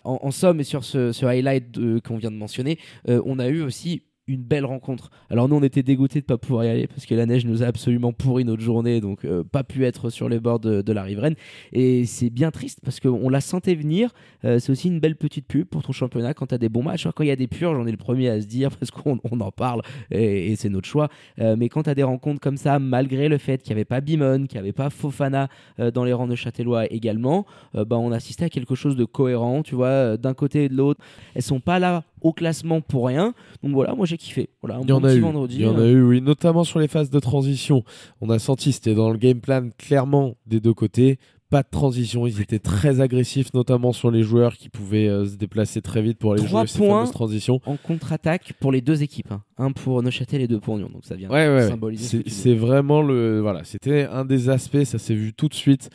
En, 0.02 0.18
en 0.22 0.30
somme, 0.30 0.60
et 0.60 0.64
sur 0.64 0.82
ce, 0.82 1.12
ce 1.12 1.26
highlight 1.26 1.78
qu'on 2.02 2.16
vient 2.16 2.30
de 2.30 2.36
mentionner, 2.36 2.78
euh, 3.10 3.20
on 3.26 3.38
a 3.38 3.48
eu 3.48 3.60
aussi 3.60 4.02
une 4.30 4.42
belle 4.42 4.64
rencontre. 4.64 5.10
Alors 5.28 5.48
nous, 5.48 5.56
on 5.56 5.62
était 5.62 5.82
dégoûtés 5.82 6.20
de 6.20 6.24
pas 6.24 6.38
pouvoir 6.38 6.64
y 6.64 6.68
aller 6.68 6.86
parce 6.86 7.06
que 7.06 7.14
la 7.14 7.26
neige 7.26 7.44
nous 7.44 7.62
a 7.62 7.66
absolument 7.66 8.12
pourri 8.12 8.44
notre 8.44 8.62
journée, 8.62 9.00
donc 9.00 9.24
euh, 9.24 9.42
pas 9.42 9.64
pu 9.64 9.84
être 9.84 10.10
sur 10.10 10.28
les 10.28 10.38
bords 10.38 10.60
de, 10.60 10.92
la 10.92 11.02
riveraine. 11.02 11.34
Et 11.72 12.04
c'est 12.04 12.30
bien 12.30 12.50
triste 12.50 12.80
parce 12.84 13.00
qu'on 13.00 13.28
la 13.28 13.40
sentait 13.40 13.74
venir. 13.74 14.10
Euh, 14.44 14.58
c'est 14.58 14.72
aussi 14.72 14.88
une 14.88 15.00
belle 15.00 15.16
petite 15.16 15.46
pub 15.46 15.66
pour 15.66 15.82
ton 15.82 15.92
championnat 15.92 16.34
quand 16.34 16.46
tu 16.46 16.54
as 16.54 16.58
des 16.58 16.68
bons 16.68 16.82
matchs. 16.82 17.06
Quand 17.14 17.22
il 17.22 17.28
y 17.28 17.32
a 17.32 17.36
des 17.36 17.46
purges, 17.46 17.76
j'en 17.76 17.86
ai 17.86 17.90
le 17.90 17.96
premier 17.96 18.28
à 18.28 18.40
se 18.40 18.46
dire 18.46 18.70
parce 18.70 18.90
qu'on 18.90 19.18
on 19.30 19.40
en 19.40 19.50
parle 19.50 19.82
et, 20.10 20.54
c'est 20.56 20.68
notre 20.68 20.88
choix. 20.88 21.08
Euh, 21.40 21.56
mais 21.56 21.68
quand 21.68 21.84
tu 21.84 21.90
as 21.90 21.94
des 21.94 22.02
rencontres 22.02 22.40
comme 22.40 22.56
ça, 22.56 22.78
malgré 22.78 23.28
le 23.28 23.38
fait 23.38 23.62
qu'il 23.62 23.70
n'y 23.70 23.78
avait 23.78 23.84
pas 23.84 24.00
Bimon, 24.00 24.46
qu'il 24.46 24.56
n'y 24.56 24.60
avait 24.60 24.72
pas 24.72 24.90
Fofana 24.90 25.48
dans 25.94 26.04
les 26.04 26.12
rangs 26.12 26.26
de 26.26 26.34
Châtellois 26.34 26.92
également, 26.92 27.46
bah, 27.74 27.96
on 27.98 28.12
assistait 28.12 28.46
à 28.46 28.48
quelque 28.48 28.74
chose 28.74 28.96
de 28.96 29.04
cohérent, 29.04 29.62
tu 29.62 29.74
vois, 29.74 30.16
d'un 30.16 30.34
côté 30.34 30.64
et 30.64 30.68
de 30.68 30.74
l'autre. 30.74 31.02
Elles 31.34 31.42
sont 31.42 31.60
pas 31.60 31.78
là 31.78 32.04
au 32.20 32.32
classement 32.32 32.80
pour 32.80 33.06
rien. 33.06 33.34
Donc 33.62 33.72
voilà, 33.72 33.94
moi 33.94 34.06
j'ai 34.06 34.16
kiffé. 34.18 34.50
Voilà, 34.62 34.76
un 34.78 34.82
Il 34.82 34.88
y 34.88 34.92
en 34.92 35.00
bon 35.00 35.06
a 35.06 35.10
petit 35.10 35.18
eu. 35.18 35.20
vendredi. 35.22 35.54
Il 35.56 35.62
y 35.62 35.66
en 35.66 35.76
a 35.76 35.80
euh, 35.80 35.92
eu, 35.92 36.02
oui, 36.02 36.20
notamment 36.20 36.64
sur 36.64 36.78
les 36.78 36.88
phases 36.88 37.10
de 37.10 37.18
transition. 37.20 37.82
On 38.20 38.30
a 38.30 38.38
senti, 38.38 38.72
c'était 38.72 38.94
dans 38.94 39.10
le 39.10 39.18
game 39.18 39.40
plan 39.40 39.68
clairement 39.78 40.36
des 40.46 40.60
deux 40.60 40.74
côtés. 40.74 41.18
Pas 41.50 41.62
de 41.64 41.68
transition, 41.68 42.28
ils 42.28 42.40
étaient 42.40 42.60
très 42.60 43.00
agressifs, 43.00 43.52
notamment 43.54 43.92
sur 43.92 44.12
les 44.12 44.22
joueurs 44.22 44.56
qui 44.56 44.68
pouvaient 44.68 45.08
euh, 45.08 45.26
se 45.26 45.34
déplacer 45.36 45.82
très 45.82 46.00
vite 46.00 46.16
pour 46.16 46.32
aller 46.34 46.44
Trois 46.44 46.60
jouer 46.60 46.68
ces 46.68 46.78
points. 46.78 46.98
fameuses 47.00 47.10
transitions. 47.10 47.60
en 47.66 47.76
contre-attaque 47.76 48.52
pour 48.60 48.70
les 48.70 48.80
deux 48.80 49.02
équipes. 49.02 49.32
hein. 49.32 49.42
Un 49.58 49.72
pour 49.72 50.00
Neuchâtel 50.02 50.40
et 50.42 50.46
deux 50.46 50.60
pour 50.60 50.78
Nyon. 50.78 50.90
Donc 50.92 51.04
ça 51.04 51.16
vient 51.16 51.28
Ouais, 51.28 51.48
ouais, 51.48 51.54
ouais. 51.56 51.68
symboliser. 51.68 52.22
C'est 52.28 52.54
vraiment 52.54 53.02
le. 53.02 53.40
Voilà, 53.40 53.64
c'était 53.64 54.04
un 54.04 54.24
des 54.24 54.48
aspects, 54.48 54.84
ça 54.84 54.98
s'est 54.98 55.14
vu 55.16 55.32
tout 55.34 55.48
de 55.48 55.54
suite. 55.54 55.90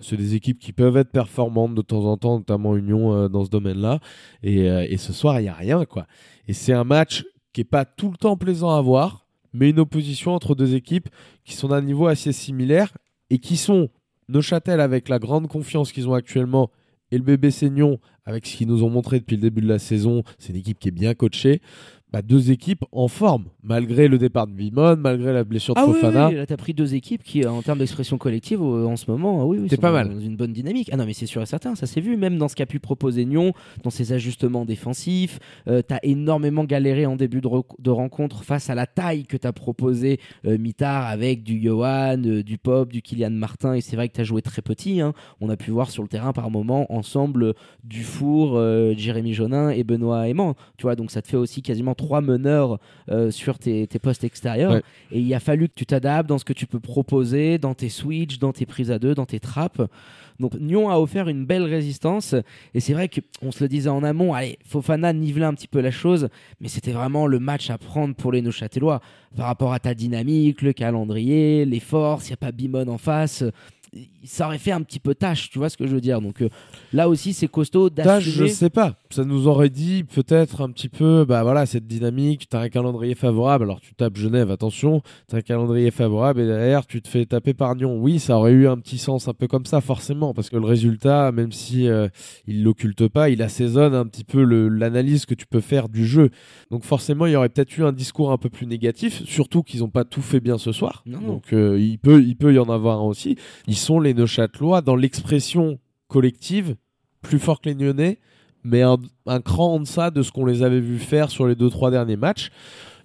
C'est 0.00 0.16
des 0.16 0.36
équipes 0.36 0.60
qui 0.60 0.72
peuvent 0.72 0.96
être 0.96 1.10
performantes 1.10 1.74
de 1.74 1.82
temps 1.82 2.04
en 2.04 2.16
temps, 2.16 2.38
notamment 2.38 2.76
Union 2.76 3.12
euh, 3.12 3.28
dans 3.28 3.44
ce 3.44 3.50
domaine-là. 3.50 3.98
Et, 4.44 4.70
euh, 4.70 4.86
et 4.88 4.96
ce 4.96 5.12
soir, 5.12 5.40
il 5.40 5.42
n'y 5.42 5.48
a 5.48 5.54
rien, 5.54 5.84
quoi. 5.86 6.06
Et 6.46 6.52
c'est 6.52 6.72
un 6.72 6.84
match 6.84 7.24
qui 7.52 7.62
est 7.62 7.64
pas 7.64 7.84
tout 7.84 8.12
le 8.12 8.16
temps 8.16 8.36
plaisant 8.36 8.70
à 8.70 8.80
voir, 8.80 9.26
mais 9.52 9.70
une 9.70 9.80
opposition 9.80 10.34
entre 10.36 10.54
deux 10.54 10.76
équipes 10.76 11.08
qui 11.44 11.54
sont 11.54 11.66
d'un 11.66 11.82
niveau 11.82 12.06
assez 12.06 12.30
similaire 12.32 12.96
et 13.28 13.38
qui 13.38 13.56
sont 13.56 13.88
Neuchâtel 14.30 14.80
avec 14.80 15.08
la 15.08 15.18
grande 15.18 15.48
confiance 15.48 15.92
qu'ils 15.92 16.08
ont 16.08 16.14
actuellement 16.14 16.70
et 17.10 17.18
le 17.18 17.24
bébé 17.24 17.50
Seignon 17.50 17.98
avec 18.24 18.46
ce 18.46 18.56
qu'ils 18.56 18.68
nous 18.68 18.84
ont 18.84 18.90
montré 18.90 19.18
depuis 19.18 19.36
le 19.36 19.42
début 19.42 19.60
de 19.60 19.68
la 19.68 19.78
saison. 19.78 20.22
C'est 20.38 20.50
une 20.50 20.58
équipe 20.58 20.78
qui 20.78 20.88
est 20.88 20.92
bien 20.92 21.14
coachée. 21.14 21.60
Bah, 22.12 22.22
deux 22.22 22.50
équipes 22.50 22.84
en 22.90 23.06
forme, 23.06 23.44
malgré 23.62 24.08
le 24.08 24.18
départ 24.18 24.48
de 24.48 24.52
Vimon, 24.54 24.96
malgré 24.96 25.32
la 25.32 25.44
blessure 25.44 25.74
de 25.74 25.80
Ah 25.80 25.86
oui, 25.86 25.94
Fofana. 25.94 26.28
oui, 26.28 26.34
là 26.34 26.46
t'as 26.46 26.56
pris 26.56 26.74
deux 26.74 26.94
équipes 26.94 27.22
qui, 27.22 27.46
en 27.46 27.62
termes 27.62 27.78
d'expression 27.78 28.18
collective, 28.18 28.60
euh, 28.60 28.84
en 28.86 28.96
ce 28.96 29.08
moment, 29.08 29.40
ah 29.42 29.46
oui, 29.46 29.58
oui, 29.60 29.66
C'est 29.70 29.76
sont 29.76 29.82
pas 29.82 29.92
mal. 29.92 30.08
Dans 30.12 30.18
une 30.20 30.34
bonne 30.36 30.52
dynamique. 30.52 30.90
Ah 30.92 30.96
non, 30.96 31.06
mais 31.06 31.12
c'est 31.12 31.26
sûr 31.26 31.40
et 31.40 31.46
certain, 31.46 31.76
ça 31.76 31.86
s'est 31.86 32.00
vu, 32.00 32.16
même 32.16 32.36
dans 32.36 32.48
ce 32.48 32.56
qu'a 32.56 32.66
pu 32.66 32.80
proposer 32.80 33.24
Nyon, 33.24 33.52
dans 33.84 33.90
ses 33.90 34.12
ajustements 34.12 34.64
défensifs. 34.64 35.38
Euh, 35.68 35.82
t'as 35.86 36.00
énormément 36.02 36.64
galéré 36.64 37.06
en 37.06 37.14
début 37.14 37.40
de, 37.40 37.90
rencontre 37.90 38.42
face 38.42 38.70
à 38.70 38.74
la 38.74 38.86
taille 38.86 39.24
que 39.24 39.36
t'as 39.36 39.52
proposé 39.52 40.18
euh, 40.46 40.58
Mitard 40.58 41.06
avec 41.06 41.44
du 41.44 41.62
Johan, 41.62 42.20
euh, 42.24 42.42
du 42.42 42.58
Pop, 42.58 42.90
du 42.92 43.02
Kylian 43.02 43.30
Martin. 43.30 43.74
Et 43.74 43.80
c'est 43.80 43.94
vrai 43.94 44.08
que 44.08 44.14
t'as 44.14 44.24
joué 44.24 44.42
très 44.42 44.62
petit. 44.62 45.00
hein. 45.00 45.12
On 45.40 45.48
a 45.48 45.56
pu 45.56 45.70
voir 45.70 45.90
sur 45.90 46.02
le 46.02 46.08
terrain 46.08 46.32
par 46.32 46.50
moment 46.50 46.92
ensemble 46.92 47.44
euh, 47.44 47.52
Dufour, 47.84 48.60
Jérémy 48.96 49.32
Jonin 49.34 49.70
et 49.70 49.84
Benoît 49.84 50.28
Aimant. 50.28 50.54
Tu 50.76 50.82
vois, 50.82 50.96
donc 50.96 51.10
ça 51.10 51.22
te 51.22 51.28
fait 51.28 51.36
aussi 51.36 51.62
quasiment 51.62 51.94
trois 52.00 52.20
meneurs 52.22 52.78
euh, 53.10 53.30
sur 53.30 53.58
tes, 53.58 53.86
tes 53.86 53.98
postes 53.98 54.24
extérieurs. 54.24 54.72
Ouais. 54.72 54.82
Et 55.12 55.20
il 55.20 55.34
a 55.34 55.40
fallu 55.40 55.68
que 55.68 55.74
tu 55.74 55.84
t'adaptes 55.86 56.28
dans 56.28 56.38
ce 56.38 56.44
que 56.44 56.52
tu 56.54 56.66
peux 56.66 56.80
proposer, 56.80 57.58
dans 57.58 57.74
tes 57.74 57.88
switches, 57.90 58.38
dans 58.38 58.52
tes 58.52 58.66
prises 58.66 58.90
à 58.90 58.98
deux, 58.98 59.14
dans 59.14 59.26
tes 59.26 59.40
trappes. 59.40 59.82
Donc 60.38 60.54
Nyon 60.58 60.88
a 60.88 60.96
offert 60.98 61.28
une 61.28 61.44
belle 61.44 61.64
résistance. 61.64 62.34
Et 62.72 62.80
c'est 62.80 62.94
vrai 62.94 63.10
qu'on 63.10 63.52
se 63.52 63.62
le 63.62 63.68
disait 63.68 63.90
en 63.90 64.02
amont, 64.02 64.32
allez, 64.32 64.58
Fofana 64.64 65.12
nivelait 65.12 65.44
un 65.44 65.52
petit 65.54 65.68
peu 65.68 65.80
la 65.80 65.90
chose, 65.90 66.28
mais 66.60 66.68
c'était 66.68 66.92
vraiment 66.92 67.26
le 67.26 67.38
match 67.38 67.68
à 67.68 67.76
prendre 67.76 68.14
pour 68.14 68.32
les 68.32 68.40
Neuchâtelois. 68.40 69.00
Par 69.36 69.46
rapport 69.46 69.72
à 69.74 69.78
ta 69.78 69.92
dynamique, 69.94 70.62
le 70.62 70.72
calendrier, 70.72 71.66
les 71.66 71.80
forces, 71.80 72.28
il 72.28 72.30
n'y 72.30 72.34
a 72.34 72.38
pas 72.38 72.52
Bimon 72.52 72.88
en 72.88 72.98
face. 72.98 73.44
Ça 74.24 74.46
aurait 74.46 74.58
fait 74.58 74.72
un 74.72 74.82
petit 74.82 75.00
peu 75.00 75.14
tâche, 75.14 75.50
tu 75.50 75.58
vois 75.58 75.68
ce 75.68 75.76
que 75.76 75.86
je 75.86 75.94
veux 75.94 76.00
dire. 76.00 76.20
Donc 76.22 76.40
euh, 76.40 76.48
là 76.92 77.08
aussi, 77.08 77.32
c'est 77.34 77.48
costaud 77.48 77.90
Tâche, 77.90 78.24
je 78.24 78.30
d'assumer. 78.30 78.48
sais 78.48 78.70
pas. 78.70 78.94
Ça 79.12 79.24
nous 79.24 79.48
aurait 79.48 79.70
dit 79.70 80.04
peut-être 80.04 80.60
un 80.60 80.70
petit 80.70 80.88
peu, 80.88 81.24
bah 81.24 81.42
voilà, 81.42 81.66
cette 81.66 81.88
dynamique. 81.88 82.46
T'as 82.48 82.60
un 82.60 82.68
calendrier 82.68 83.16
favorable. 83.16 83.64
Alors 83.64 83.80
tu 83.80 83.92
tapes 83.92 84.16
Genève, 84.16 84.52
attention. 84.52 85.02
T'as 85.26 85.38
un 85.38 85.40
calendrier 85.40 85.90
favorable 85.90 86.40
et 86.40 86.46
derrière 86.46 86.86
tu 86.86 87.02
te 87.02 87.08
fais 87.08 87.26
taper 87.26 87.52
par 87.52 87.74
Nyon. 87.74 87.98
Oui, 88.00 88.20
ça 88.20 88.36
aurait 88.36 88.52
eu 88.52 88.68
un 88.68 88.78
petit 88.78 88.98
sens 88.98 89.26
un 89.26 89.34
peu 89.34 89.48
comme 89.48 89.66
ça, 89.66 89.80
forcément, 89.80 90.32
parce 90.32 90.48
que 90.48 90.56
le 90.56 90.64
résultat, 90.64 91.32
même 91.32 91.50
si 91.50 91.88
euh, 91.88 92.06
il 92.46 92.62
l'occulte 92.62 93.08
pas, 93.08 93.30
il 93.30 93.42
assaisonne 93.42 93.94
un 93.94 94.06
petit 94.06 94.22
peu 94.22 94.44
l'analyse 94.44 95.26
que 95.26 95.34
tu 95.34 95.46
peux 95.46 95.60
faire 95.60 95.88
du 95.88 96.06
jeu. 96.06 96.30
Donc 96.70 96.84
forcément, 96.84 97.26
il 97.26 97.32
y 97.32 97.36
aurait 97.36 97.48
peut-être 97.48 97.76
eu 97.76 97.82
un 97.82 97.92
discours 97.92 98.30
un 98.30 98.38
peu 98.38 98.48
plus 98.48 98.68
négatif, 98.68 99.24
surtout 99.24 99.64
qu'ils 99.64 99.82
ont 99.82 99.90
pas 99.90 100.04
tout 100.04 100.22
fait 100.22 100.40
bien 100.40 100.56
ce 100.56 100.70
soir. 100.70 101.02
Non. 101.06 101.18
Donc 101.18 101.52
euh, 101.52 101.80
il 101.80 101.98
peut, 101.98 102.22
il 102.22 102.36
peut 102.36 102.54
y 102.54 102.60
en 102.60 102.68
avoir 102.68 103.00
un 103.00 103.04
aussi. 103.04 103.36
Ils 103.66 103.76
sont 103.76 103.98
les 103.98 104.14
Neuchâtelois 104.14 104.82
dans 104.82 104.94
l'expression 104.94 105.80
collective 106.06 106.76
plus 107.22 107.38
fort 107.38 107.60
que 107.60 107.68
les 107.68 107.74
Nyonnais, 107.74 108.18
mais 108.64 108.82
un, 108.82 108.96
un 109.26 109.40
cran 109.40 109.74
en 109.74 109.80
deçà 109.80 110.10
de 110.10 110.22
ce 110.22 110.30
qu'on 110.32 110.46
les 110.46 110.62
avait 110.62 110.80
vu 110.80 110.98
faire 110.98 111.30
sur 111.30 111.46
les 111.46 111.54
deux 111.54 111.70
trois 111.70 111.90
derniers 111.90 112.16
matchs, 112.16 112.50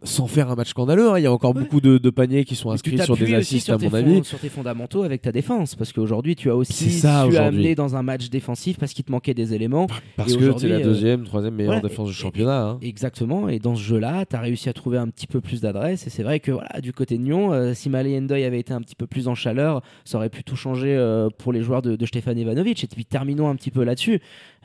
sans 0.06 0.28
faire 0.28 0.50
un 0.52 0.56
match 0.56 0.70
scandaleux. 0.70 1.10
hein. 1.12 1.20
Il 1.20 1.24
y 1.24 1.26
a 1.26 1.32
encore 1.32 1.56
Ouais. 1.56 1.62
beaucoup 1.62 1.82
de, 1.82 1.98
de 1.98 2.10
paniers 2.10 2.46
qui 2.46 2.56
sont 2.56 2.70
tu 2.70 2.74
inscrits 2.76 2.98
sur 3.00 3.18
des 3.18 3.34
assists, 3.34 3.66
sur 3.66 3.76
à 3.76 3.78
mon 3.78 3.94
avis. 3.94 4.24
sur 4.24 4.40
tes 4.40 4.50
fondamentaux 4.50 5.04
avec 5.04 5.22
ta 5.22 5.32
défense, 5.32 5.76
parce 5.76 5.92
qu'aujourd'hui 5.94 6.36
tu 6.36 6.50
as 6.50 6.56
aussi 6.56 6.92
ça, 6.92 7.22
su 7.24 7.30
aujourd'hui. 7.30 7.40
amener 7.60 7.76
dans 7.76 7.96
un 7.96 8.04
match 8.04 8.30
défensif 8.30 8.78
parce 8.78 8.94
qu'il 8.94 9.04
te 9.04 9.12
manquait 9.12 9.34
des 9.34 9.54
éléments. 9.54 9.88
Parce 10.16 10.34
que 10.34 10.40
c'est 10.40 10.46
aujourd'hui, 10.46 10.70
la 10.70 10.76
euh, 10.78 10.84
deuxième, 10.84 11.24
troisième 11.26 11.56
meilleure 11.56 11.74
voilà. 11.74 11.88
défense 11.90 12.08
du 12.10 12.14
championnat. 12.16 12.62
hein. 12.70 12.80
Exactement, 12.82 13.50
et 13.50 13.60
dans 13.60 13.76
ce 13.76 13.82
jeu-là, 13.84 14.26
tu 14.26 14.36
as 14.36 14.40
réussi 14.40 14.70
à 14.70 14.74
trouver 14.74 14.98
un 14.98 15.08
petit 15.10 15.28
peu 15.28 15.42
plus 15.42 15.62
d'adresse, 15.62 16.08
et 16.08 16.10
c'est 16.10 16.24
vrai 16.24 16.40
que 16.40 16.52
voilà, 16.52 16.80
du 16.82 16.94
côté 16.94 17.18
de 17.18 17.24
Nyon, 17.24 17.52
euh, 17.54 17.74
si 17.74 17.90
Malé 17.90 18.18
Endoy 18.18 18.44
avait 18.44 18.60
été 18.60 18.74
un 18.74 18.82
petit 18.82 18.96
peu 18.96 19.08
plus 19.08 19.28
en 19.28 19.36
chaleur, 19.36 19.82
ça 20.04 20.18
aurait 20.18 20.30
pu 20.30 20.44
tout 20.44 20.56
changer 20.56 20.96
euh, 20.96 21.30
pour 21.38 21.52
les 21.54 21.62
joueurs 21.62 21.82
de, 21.82 21.96
de 21.96 22.06
Stéphane 22.06 22.38
Ivanovic. 22.38 22.84
Et 22.84 22.88
puis 22.88 23.06
terminons 23.06 23.50
un 23.50 23.56
petit 23.56 23.72
peu 23.72 23.84
là-dessus. 23.84 24.16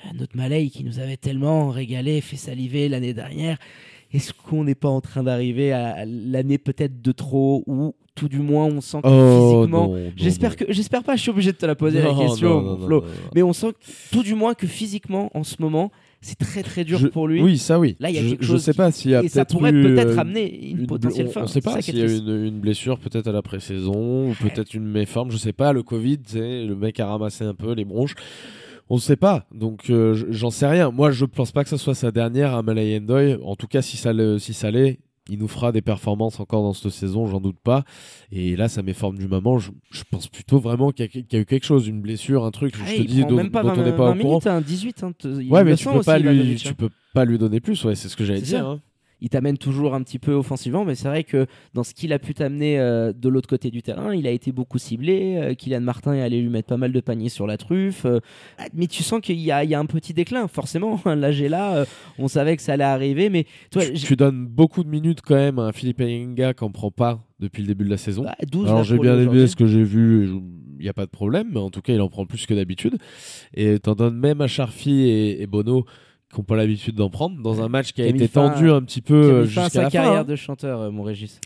Euh, 0.05 0.09
notre 0.19 0.37
Malay 0.37 0.69
qui 0.69 0.85
nous 0.85 0.99
avait 0.99 1.17
tellement 1.17 1.69
régalé, 1.71 2.21
fait 2.21 2.37
saliver 2.37 2.89
l'année 2.89 3.15
dernière, 3.15 3.59
est-ce 4.13 4.33
qu'on 4.33 4.65
n'est 4.65 4.75
pas 4.75 4.89
en 4.89 5.01
train 5.01 5.23
d'arriver 5.23 5.73
à 5.73 6.05
l'année 6.07 6.59
peut-être 6.59 7.01
de 7.03 7.13
trop, 7.13 7.63
ou 7.67 7.95
tout 8.17 8.29
du 8.29 8.41
moins 8.41 8.67
on 8.67 8.81
sent 8.81 8.99
que 9.03 9.09
Oh 9.09 9.61
physiquement... 9.63 9.97
J'espère 10.17 10.57
que 10.57 10.65
j'espère 10.69 11.03
pas, 11.05 11.17
je 11.17 11.23
suis 11.23 11.31
obligé 11.31 11.53
de 11.53 11.57
te 11.57 11.67
la 11.67 11.75
poser 11.75 12.03
la 12.03 12.13
question, 12.15 12.61
non, 12.61 12.77
non, 12.77 12.87
Flo. 12.87 13.05
Mais 13.35 13.43
on 13.43 13.53
sent 13.53 13.73
tout 14.11 14.23
du 14.23 14.35
moins 14.35 14.55
que 14.55 14.67
physiquement, 14.67 15.31
en 15.35 15.45
ce 15.45 15.57
moment, 15.61 15.91
c'est 16.21 16.37
très 16.39 16.63
très 16.63 16.85
dur 16.85 16.99
Je- 16.99 17.07
pour 17.07 17.29
lui. 17.29 17.41
Oui, 17.41 17.57
ça 17.57 17.79
oui. 17.79 17.97
Là, 17.99 18.11
il 18.11 18.17
y 18.17 18.19
a 18.19 18.23
je, 18.23 18.29
quelque 18.31 18.45
je 18.45 18.49
chose 18.53 18.63
sais 18.63 18.75
pas 18.75 18.91
s'il 18.93 19.13
y 19.13 19.15
a 19.15 19.23
et 19.23 19.29
ça 19.29 19.45
peut-être 19.47 19.57
pourrait 19.57 19.71
eu, 19.73 19.83
peut-être 19.83 20.19
euh, 20.19 20.21
amener 20.21 20.69
une, 20.71 20.81
une- 20.81 20.87
potentielle 20.87 21.29
on, 21.29 21.31
fin. 21.31 21.43
on 21.45 21.47
sait 21.47 21.63
pas 21.63 21.81
s'il 21.81 21.97
y 21.97 22.03
a 22.03 22.05
une, 22.05 22.45
une 22.45 22.61
blessure 22.61 22.99
peut-être 22.99 23.27
à 23.29 23.33
la 23.33 23.41
pré-saison 23.41 24.29
ou 24.31 24.35
peut-être 24.35 24.75
une 24.75 24.85
méforme, 24.87 25.31
je 25.31 25.39
sais 25.39 25.55
pas. 25.55 25.73
Le 25.73 25.83
Covid, 25.83 26.19
le 26.35 26.75
mec 26.75 27.01
a 27.01 27.07
ramassé 27.07 27.45
un 27.45 27.55
peu 27.55 27.73
les 27.73 27.87
bronches. 27.87 28.15
On 28.91 28.97
ne 28.97 29.01
sait 29.01 29.17
pas, 29.17 29.47
donc 29.55 29.89
euh, 29.89 30.15
j'en 30.31 30.51
sais 30.51 30.67
rien. 30.67 30.91
Moi, 30.91 31.11
je 31.13 31.25
pense 31.25 31.53
pas 31.53 31.63
que 31.63 31.71
ce 31.71 31.77
soit 31.77 31.95
sa 31.95 32.11
dernière 32.11 32.55
à 32.55 32.63
Malay 32.63 32.99
Endoy. 32.99 33.39
En 33.45 33.55
tout 33.55 33.69
cas, 33.69 33.83
si 33.83 33.97
ça 33.97 34.13
le- 34.13 34.39
si 34.41 34.53
ça 34.53 34.71
l'est, 34.73 34.99
il 35.29 35.39
nous 35.39 35.47
fera 35.47 35.71
des 35.71 35.81
performances 35.81 36.41
encore 36.41 36.63
dans 36.65 36.73
cette 36.73 36.91
saison, 36.91 37.25
j'en 37.27 37.41
doute 37.41 37.59
pas. 37.63 37.85
Et 38.33 38.57
là, 38.57 38.69
ça 38.69 38.83
méforme 38.83 39.17
du 39.17 39.29
moment. 39.29 39.59
Je, 39.61 39.71
je 39.93 40.03
pense 40.11 40.27
plutôt 40.27 40.59
vraiment 40.59 40.91
qu'il 40.91 41.05
y, 41.05 41.09
a- 41.09 41.09
qu'il 41.09 41.25
y 41.33 41.37
a 41.37 41.39
eu 41.39 41.45
quelque 41.47 41.67
chose, 41.67 41.87
une 41.87 42.01
blessure, 42.01 42.45
un 42.45 42.51
truc. 42.51 42.75
Ah, 42.81 42.85
je 42.87 42.97
te 42.97 43.01
il 43.03 43.07
dis 43.07 43.25
dont, 43.25 43.37
même 43.37 43.53
pas 43.53 43.63
dont 43.63 43.69
20, 43.69 43.79
on 43.81 43.85
n'est 43.85 43.93
pas 43.97 44.07
20 44.07 44.11
au 44.11 44.15
courant. 44.23 44.29
minutes, 44.41 44.47
hein, 44.49 44.61
18. 44.61 45.05
Hein, 45.05 45.13
il 45.25 45.53
Ouais, 45.53 45.63
mais 45.63 45.77
tu 45.77 45.85
peux 45.89 46.01
pas 46.03 46.19
lui, 46.19 46.57
tu 46.57 46.69
hein. 46.69 46.73
peux 46.77 46.91
pas 47.15 47.25
lui 47.25 47.39
donner 47.39 47.61
plus. 47.61 47.85
Ouais, 47.85 47.95
c'est 47.95 48.09
ce 48.09 48.17
que 48.17 48.25
j'allais 48.25 48.41
dire. 48.41 48.67
hein. 48.67 48.81
Il 49.21 49.29
t'amène 49.29 49.59
toujours 49.59 49.95
un 49.95 50.03
petit 50.03 50.19
peu 50.19 50.33
offensivement, 50.33 50.85
mais 50.85 50.95
c'est 50.95 51.09
vrai 51.09 51.25
que 51.25 51.47
dans 51.75 51.83
ce 51.85 51.95
qu'il 51.95 52.13
a 52.13 52.19
pu 52.19 52.35
t'amener 52.35 52.79
euh, 52.79 53.13
de 53.13 53.29
l'autre 53.29 53.49
côté 53.49 53.71
du 53.71 53.83
terrain, 53.83 54.15
il 54.15 54.27
a 54.27 54.31
été 54.31 54.53
beaucoup 54.53 54.79
ciblé. 54.79 55.37
Euh, 55.37 55.55
Kylian 55.55 55.81
Martin 55.83 56.15
est 56.15 56.23
allé 56.23 56.41
lui 56.41 56.49
mettre 56.49 56.69
pas 56.69 56.77
mal 56.77 56.93
de 56.93 57.01
paniers 57.01 57.29
sur 57.29 57.47
la 57.47 57.57
truffe. 57.57 58.05
Euh, 58.07 58.21
ah, 58.59 58.65
mais 58.75 58.87
tu 58.87 59.03
sens 59.03 59.21
qu'il 59.21 59.39
y, 59.41 59.51
a- 59.53 59.63
il 59.65 59.71
y 59.71 59.75
a 59.75 59.79
un 59.79 59.87
petit 59.87 60.15
déclin, 60.15 60.49
forcément. 60.49 61.01
Là, 61.05 61.33
j'ai 61.33 61.49
là, 61.49 61.85
on 62.19 62.29
savait 62.29 62.57
que 62.57 62.63
ça 62.63 62.73
allait 62.75 62.85
arriver, 62.85 63.29
mais 63.31 63.47
toi, 63.71 63.85
tu, 63.85 63.93
tu 63.95 64.17
donnes 64.17 64.47
beaucoup 64.47 64.83
de 64.85 64.89
minutes 64.89 65.21
quand 65.23 65.35
même 65.35 65.59
à 65.59 65.63
un 65.63 65.73
Philippe 65.73 66.01
Enga 66.01 66.55
qui 66.55 66.65
en 66.65 66.71
prend 66.71 66.91
pas 66.91 67.21
depuis 67.41 67.63
le 67.63 67.69
début 67.69 67.85
de 67.85 67.91
la 67.91 67.97
saison. 67.97 68.23
bah, 68.25 68.37
12 68.51 68.69
Alors 68.69 68.85
j'ai 68.85 68.99
bien 68.99 69.19
aimé 69.19 69.47
ce 69.47 69.57
que 69.57 69.67
j'ai 69.67 69.83
vu, 69.85 70.29
il 70.79 70.83
n'y 70.83 70.89
a 70.89 70.93
pas 70.95 71.05
de 71.07 71.11
problème, 71.11 71.49
mais 71.53 71.59
en 71.61 71.71
tout 71.71 71.81
cas 71.83 71.93
il 71.95 72.01
en 72.01 72.09
prend 72.09 72.25
plus 72.27 72.47
que 72.47 72.55
d'habitude. 72.55 72.97
Et 73.55 73.79
t'en 73.79 73.95
donnes 73.95 74.17
même 74.19 74.41
à 74.41 74.47
Charfi 74.47 75.03
et, 75.03 75.43
et 75.43 75.47
Bono 75.47 75.85
qui 76.33 76.39
n'ont 76.39 76.45
pas 76.45 76.57
l'habitude 76.57 76.95
d'en 76.95 77.11
prendre 77.11 77.41
dans 77.43 77.63
un 77.63 77.69
match 77.69 77.93
qui 77.93 78.03
a 78.03 78.07
été 78.07 78.29
tendu 78.29 78.71
un 78.71 78.83
petit 78.83 79.01
peu 79.01 79.15
euh, 79.15 79.45
jusqu'à 79.45 79.69
sa 79.69 79.83
la 79.83 79.91
fin. 79.91 79.91
carrière 79.91 80.21
hein. 80.21 80.25
de 80.25 80.37
chanteur, 80.37 80.81
euh, 80.81 80.91
mon 80.91 81.03
Régis. 81.03 81.41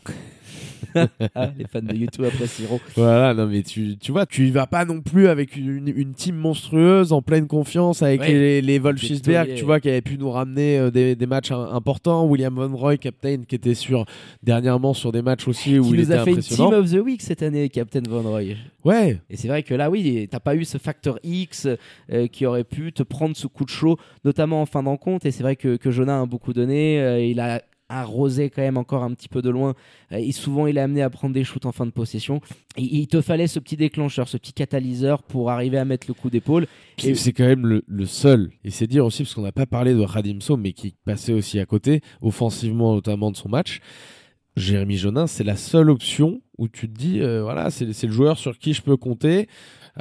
Ah, 1.35 1.49
les 1.57 1.65
fans 1.67 1.81
de 1.81 1.93
YouTube 1.95 2.25
après 2.25 2.47
Siro. 2.47 2.79
Voilà, 2.95 3.33
non 3.33 3.47
mais 3.47 3.63
tu, 3.63 3.97
tu 3.97 4.11
vois, 4.11 4.25
tu 4.25 4.47
y 4.47 4.51
vas 4.51 4.67
pas 4.67 4.85
non 4.85 5.01
plus 5.01 5.27
avec 5.27 5.55
une, 5.55 5.91
une 5.95 6.13
team 6.13 6.35
monstrueuse 6.35 7.11
en 7.13 7.21
pleine 7.21 7.47
confiance 7.47 8.01
avec 8.01 8.21
Ouais. 8.21 8.31
les, 8.31 8.61
les 8.61 8.79
Wolfsberg, 8.79 9.55
tu 9.55 9.65
vois, 9.65 9.79
qui 9.79 9.89
avaient 9.89 10.01
pu 10.01 10.17
nous 10.17 10.31
ramener 10.31 10.77
euh, 10.79 10.91
des, 10.91 11.15
des 11.15 11.25
matchs 11.25 11.51
im- 11.51 11.69
importants. 11.73 12.25
William 12.25 12.53
Von 12.55 12.75
Roy, 12.75 12.97
captain, 12.97 13.43
qui 13.47 13.55
était 13.55 13.73
sur 13.73 14.05
dernièrement 14.43 14.93
sur 14.93 15.11
des 15.11 15.21
matchs 15.21 15.47
aussi 15.47 15.77
où 15.79 15.83
Qui 15.83 15.89
il 15.89 15.95
nous 15.97 16.03
était 16.03 16.13
a 16.15 16.23
fait 16.23 16.31
une. 16.31 16.39
Team 16.39 16.65
of 16.73 16.89
the 16.91 16.95
Week 17.03 17.21
cette 17.21 17.43
année, 17.43 17.67
Captain 17.69 18.01
Von 18.07 18.21
Roy. 18.23 18.55
Ouais, 18.83 19.19
Et 19.29 19.35
c'est 19.37 19.47
vrai 19.47 19.63
que 19.63 19.73
là, 19.73 19.89
oui, 19.89 20.27
t'as 20.29 20.39
pas 20.39 20.55
eu 20.55 20.63
ce 20.63 20.77
facteur 20.77 21.19
X 21.23 21.67
euh, 22.11 22.27
qui 22.27 22.45
aurait 22.45 22.63
pu 22.63 22.93
te 22.93 23.01
prendre 23.03 23.35
ce 23.35 23.47
coup 23.47 23.65
de 23.65 23.69
chaud, 23.69 23.97
notamment 24.23 24.61
en 24.61 24.65
fin 24.65 24.83
d'encontre. 24.83 25.25
Et 25.25 25.31
c'est 25.31 25.43
vrai 25.43 25.55
que, 25.55 25.75
que 25.75 25.89
Jonah 25.91 26.21
a 26.21 26.25
beaucoup 26.25 26.53
donné. 26.53 26.99
euh, 27.01 27.19
il 27.19 27.39
a 27.39 27.61
arrosé 27.89 28.49
quand 28.49 28.61
même 28.61 28.77
encore 28.77 29.03
un 29.03 29.13
petit 29.13 29.27
peu 29.29 29.41
de 29.41 29.49
loin. 29.49 29.73
Euh, 30.11 30.17
et 30.17 30.31
souvent, 30.31 30.67
il 30.67 30.77
est 30.77 30.81
amené 30.81 31.01
à 31.01 31.09
prendre 31.09 31.33
des 31.33 31.43
shoots 31.43 31.65
en 31.65 31.71
fin 31.71 31.85
de 31.85 31.91
possession. 31.91 32.41
Et 32.77 32.83
il 32.83 33.07
te 33.07 33.21
fallait 33.21 33.47
ce 33.47 33.59
petit 33.59 33.77
déclencheur, 33.77 34.27
ce 34.27 34.37
petit 34.37 34.53
catalyseur 34.53 35.23
pour 35.23 35.51
arriver 35.51 35.77
à 35.77 35.85
mettre 35.85 36.07
le 36.07 36.13
coup 36.13 36.29
d'épaule. 36.29 36.67
Et- 37.03 37.15
c'est 37.15 37.33
quand 37.33 37.45
même 37.45 37.65
le, 37.65 37.83
le 37.87 38.05
seul. 38.05 38.51
Et 38.63 38.71
c'est 38.71 38.87
dire 38.87 39.05
aussi, 39.05 39.23
parce 39.23 39.33
qu'on 39.35 39.41
n'a 39.43 39.51
pas 39.51 39.65
parlé 39.65 39.93
de 39.93 40.01
Radimso, 40.01 40.57
mais 40.57 40.73
qui 40.73 40.95
passait 41.05 41.33
aussi 41.33 41.59
à 41.59 41.65
côté, 41.65 42.01
offensivement 42.21 42.93
notamment 42.95 43.31
de 43.31 43.37
son 43.37 43.49
match. 43.49 43.79
Jérémy 44.57 44.97
Jonin, 44.97 45.27
c'est 45.27 45.43
la 45.43 45.55
seule 45.57 45.89
option 45.89 46.41
où 46.57 46.67
tu 46.67 46.87
te 46.89 46.97
dis, 46.97 47.19
euh, 47.21 47.41
voilà, 47.43 47.69
c'est 47.69 47.85
le 48.03 48.11
joueur 48.11 48.37
sur 48.37 48.57
qui 48.57 48.73
je 48.73 48.81
peux 48.81 48.95
compter. 48.97 49.47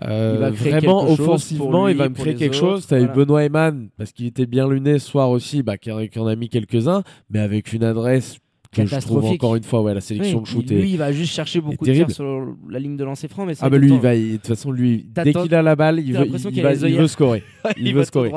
Euh, 0.03 0.51
Il 0.53 0.57
vraiment 0.71 1.09
offensivement, 1.11 1.87
lui, 1.87 1.93
il 1.93 1.99
va 1.99 2.09
me 2.09 2.15
créer 2.15 2.35
quelque 2.35 2.55
autres, 2.57 2.59
chose. 2.75 2.87
T'as 2.87 2.97
eu 2.99 3.07
voilà. 3.07 3.15
Benoît 3.15 3.45
Eman, 3.45 3.89
parce 3.97 4.13
qu'il 4.13 4.27
était 4.27 4.47
bien 4.47 4.69
luné 4.69 4.99
ce 4.99 5.09
soir 5.11 5.31
aussi, 5.31 5.63
bah, 5.63 5.77
qui, 5.79 5.91
en- 5.93 6.07
qui 6.07 6.19
en 6.19 6.27
a 6.27 6.35
mis 6.37 6.49
quelques-uns, 6.49 7.03
mais 7.31 7.39
avec 7.41 7.73
une 7.73 7.85
adresse 7.85 8.39
que 8.73 8.83
je 8.83 8.89
trouve 8.89 8.91
Catastrophique. 8.91 9.35
encore 9.45 9.55
une 9.57 9.63
fois, 9.63 9.83
ouais, 9.83 9.95
la 9.95 10.01
sélection 10.01 10.39
Oui, 10.39 10.43
de 10.43 10.49
shoot 10.49 10.71
lui, 10.71 10.81
est. 10.81 10.91
il 10.91 10.97
va 10.99 11.13
juste 11.13 11.33
chercher 11.33 11.61
beaucoup 11.61 11.85
de 11.87 11.93
tirs 11.93 12.11
sur 12.11 12.57
la 12.69 12.81
ligne 12.81 12.97
de 12.97 13.05
lancer 13.05 13.29
franc. 13.29 13.47
Mais 13.47 13.55
Ah 13.61 13.71
bah 13.71 13.79
lui, 13.79 13.93
il 13.93 14.01
va, 14.01 14.17
il- 14.17 14.33
de 14.33 14.37
toute 14.39 14.49
façon, 14.49 14.73
lui, 14.73 15.07
dès 15.09 15.33
qu'il 15.33 15.55
a 15.55 15.63
la 15.63 15.77
balle, 15.77 16.01
il 16.01 16.13
veut, 16.13 16.27
il, 16.27 16.63
va- 16.63 16.73
il 16.75 16.85
œillères. 16.85 17.01
veut 17.03 17.07
scorer. 17.09 17.45
il 17.77 17.95
veut 17.95 18.05
scorer. 18.05 18.33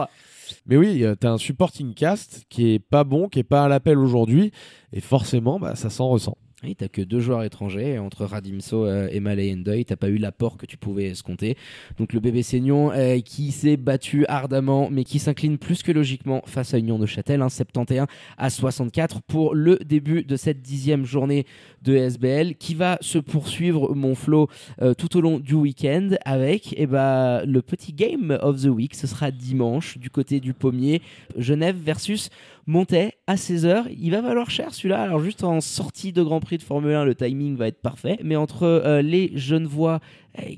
Mais 0.66 0.78
oui, 0.78 1.04
euh, 1.04 1.16
t'as 1.16 1.32
un 1.32 1.38
supporting 1.38 1.94
cast 1.94 2.46
qui 2.50 2.74
est 2.74 2.80
pas 2.80 3.04
bon, 3.04 3.30
qui 3.30 3.40
est 3.40 3.44
pas 3.44 3.66
à 3.66 3.68
l'appel 3.68 3.98
aujourd'hui, 3.98 4.52
et 4.94 5.02
forcément, 5.02 5.60
bah, 5.60 5.76
ça 5.76 5.90
s'en 5.90 6.10
ressent. 6.10 6.38
Oui, 6.64 6.76
t'as 6.76 6.88
que 6.88 7.04
deux 7.04 7.20
joueurs 7.20 7.44
étrangers 7.44 8.00
entre 8.00 8.26
Radimso 8.26 8.84
euh, 8.84 9.10
et 9.12 9.20
Malay 9.20 9.54
Ndoye. 9.54 9.86
T'as 9.86 9.96
pas 9.96 10.10
eu 10.10 10.18
l'apport 10.18 10.58
que 10.58 10.66
tu 10.66 10.76
pouvais 10.76 11.06
escompter. 11.06 11.56
Donc 12.00 12.14
le 12.14 12.20
bébé 12.20 12.42
Seignon 12.42 12.92
euh, 12.92 13.20
qui 13.20 13.52
s'est 13.52 13.78
battu 13.78 14.26
ardemment, 14.26 14.90
mais 14.90 15.04
qui 15.04 15.20
s'incline 15.20 15.60
plus 15.60 15.84
que 15.84 15.92
logiquement 15.92 16.42
face 16.48 16.74
à 16.74 16.80
Union 16.80 16.98
de 16.98 17.06
Châtel, 17.06 17.44
hein, 17.44 17.50
71 17.50 18.08
à 18.40 18.50
64 18.50 19.22
pour 19.22 19.54
le 19.54 19.76
début 19.86 20.24
de 20.24 20.36
cette 20.36 20.64
dixième 20.64 21.06
journée 21.06 21.46
de 21.84 21.96
SBL, 21.96 22.56
qui 22.56 22.74
va 22.74 22.98
se 23.02 23.20
poursuivre 23.20 23.94
mon 23.94 24.16
flow 24.16 24.50
euh, 24.82 24.96
tout 24.96 25.16
au 25.16 25.22
long 25.22 25.38
du 25.38 25.54
week-end 25.54 26.10
avec 26.26 26.74
eh 26.76 26.88
ben, 26.88 27.44
le 27.46 27.62
petit 27.62 27.94
game 27.94 28.36
of 28.42 28.64
the 28.64 28.70
week. 28.70 28.96
Ce 28.96 29.06
sera 29.06 29.30
dimanche 29.30 30.00
du 30.00 30.10
côté 30.10 30.40
du 30.40 30.56
Pommier, 30.56 31.04
Genève 31.38 31.78
versus 31.78 32.32
Montais 32.70 33.14
à 33.28 33.36
16h. 33.36 33.86
Il 33.98 34.12
va 34.12 34.20
valoir 34.20 34.50
cher 34.50 34.74
celui-là. 34.74 35.02
Alors, 35.02 35.22
juste 35.22 35.46
en 35.46 35.62
sortie 35.62 36.12
de 36.12 36.22
Grand 36.22 36.42
Prix 36.42 36.58
de 36.58 36.64
Formule 36.64 36.96
1, 36.96 37.06
le 37.06 37.16
timing 37.16 37.56
va 37.56 37.68
être 37.68 37.82
parfait. 37.82 38.20
Mais 38.24 38.36
entre 38.36 38.64
euh, 38.64 39.02
les 39.02 39.32
Genevois 39.36 40.02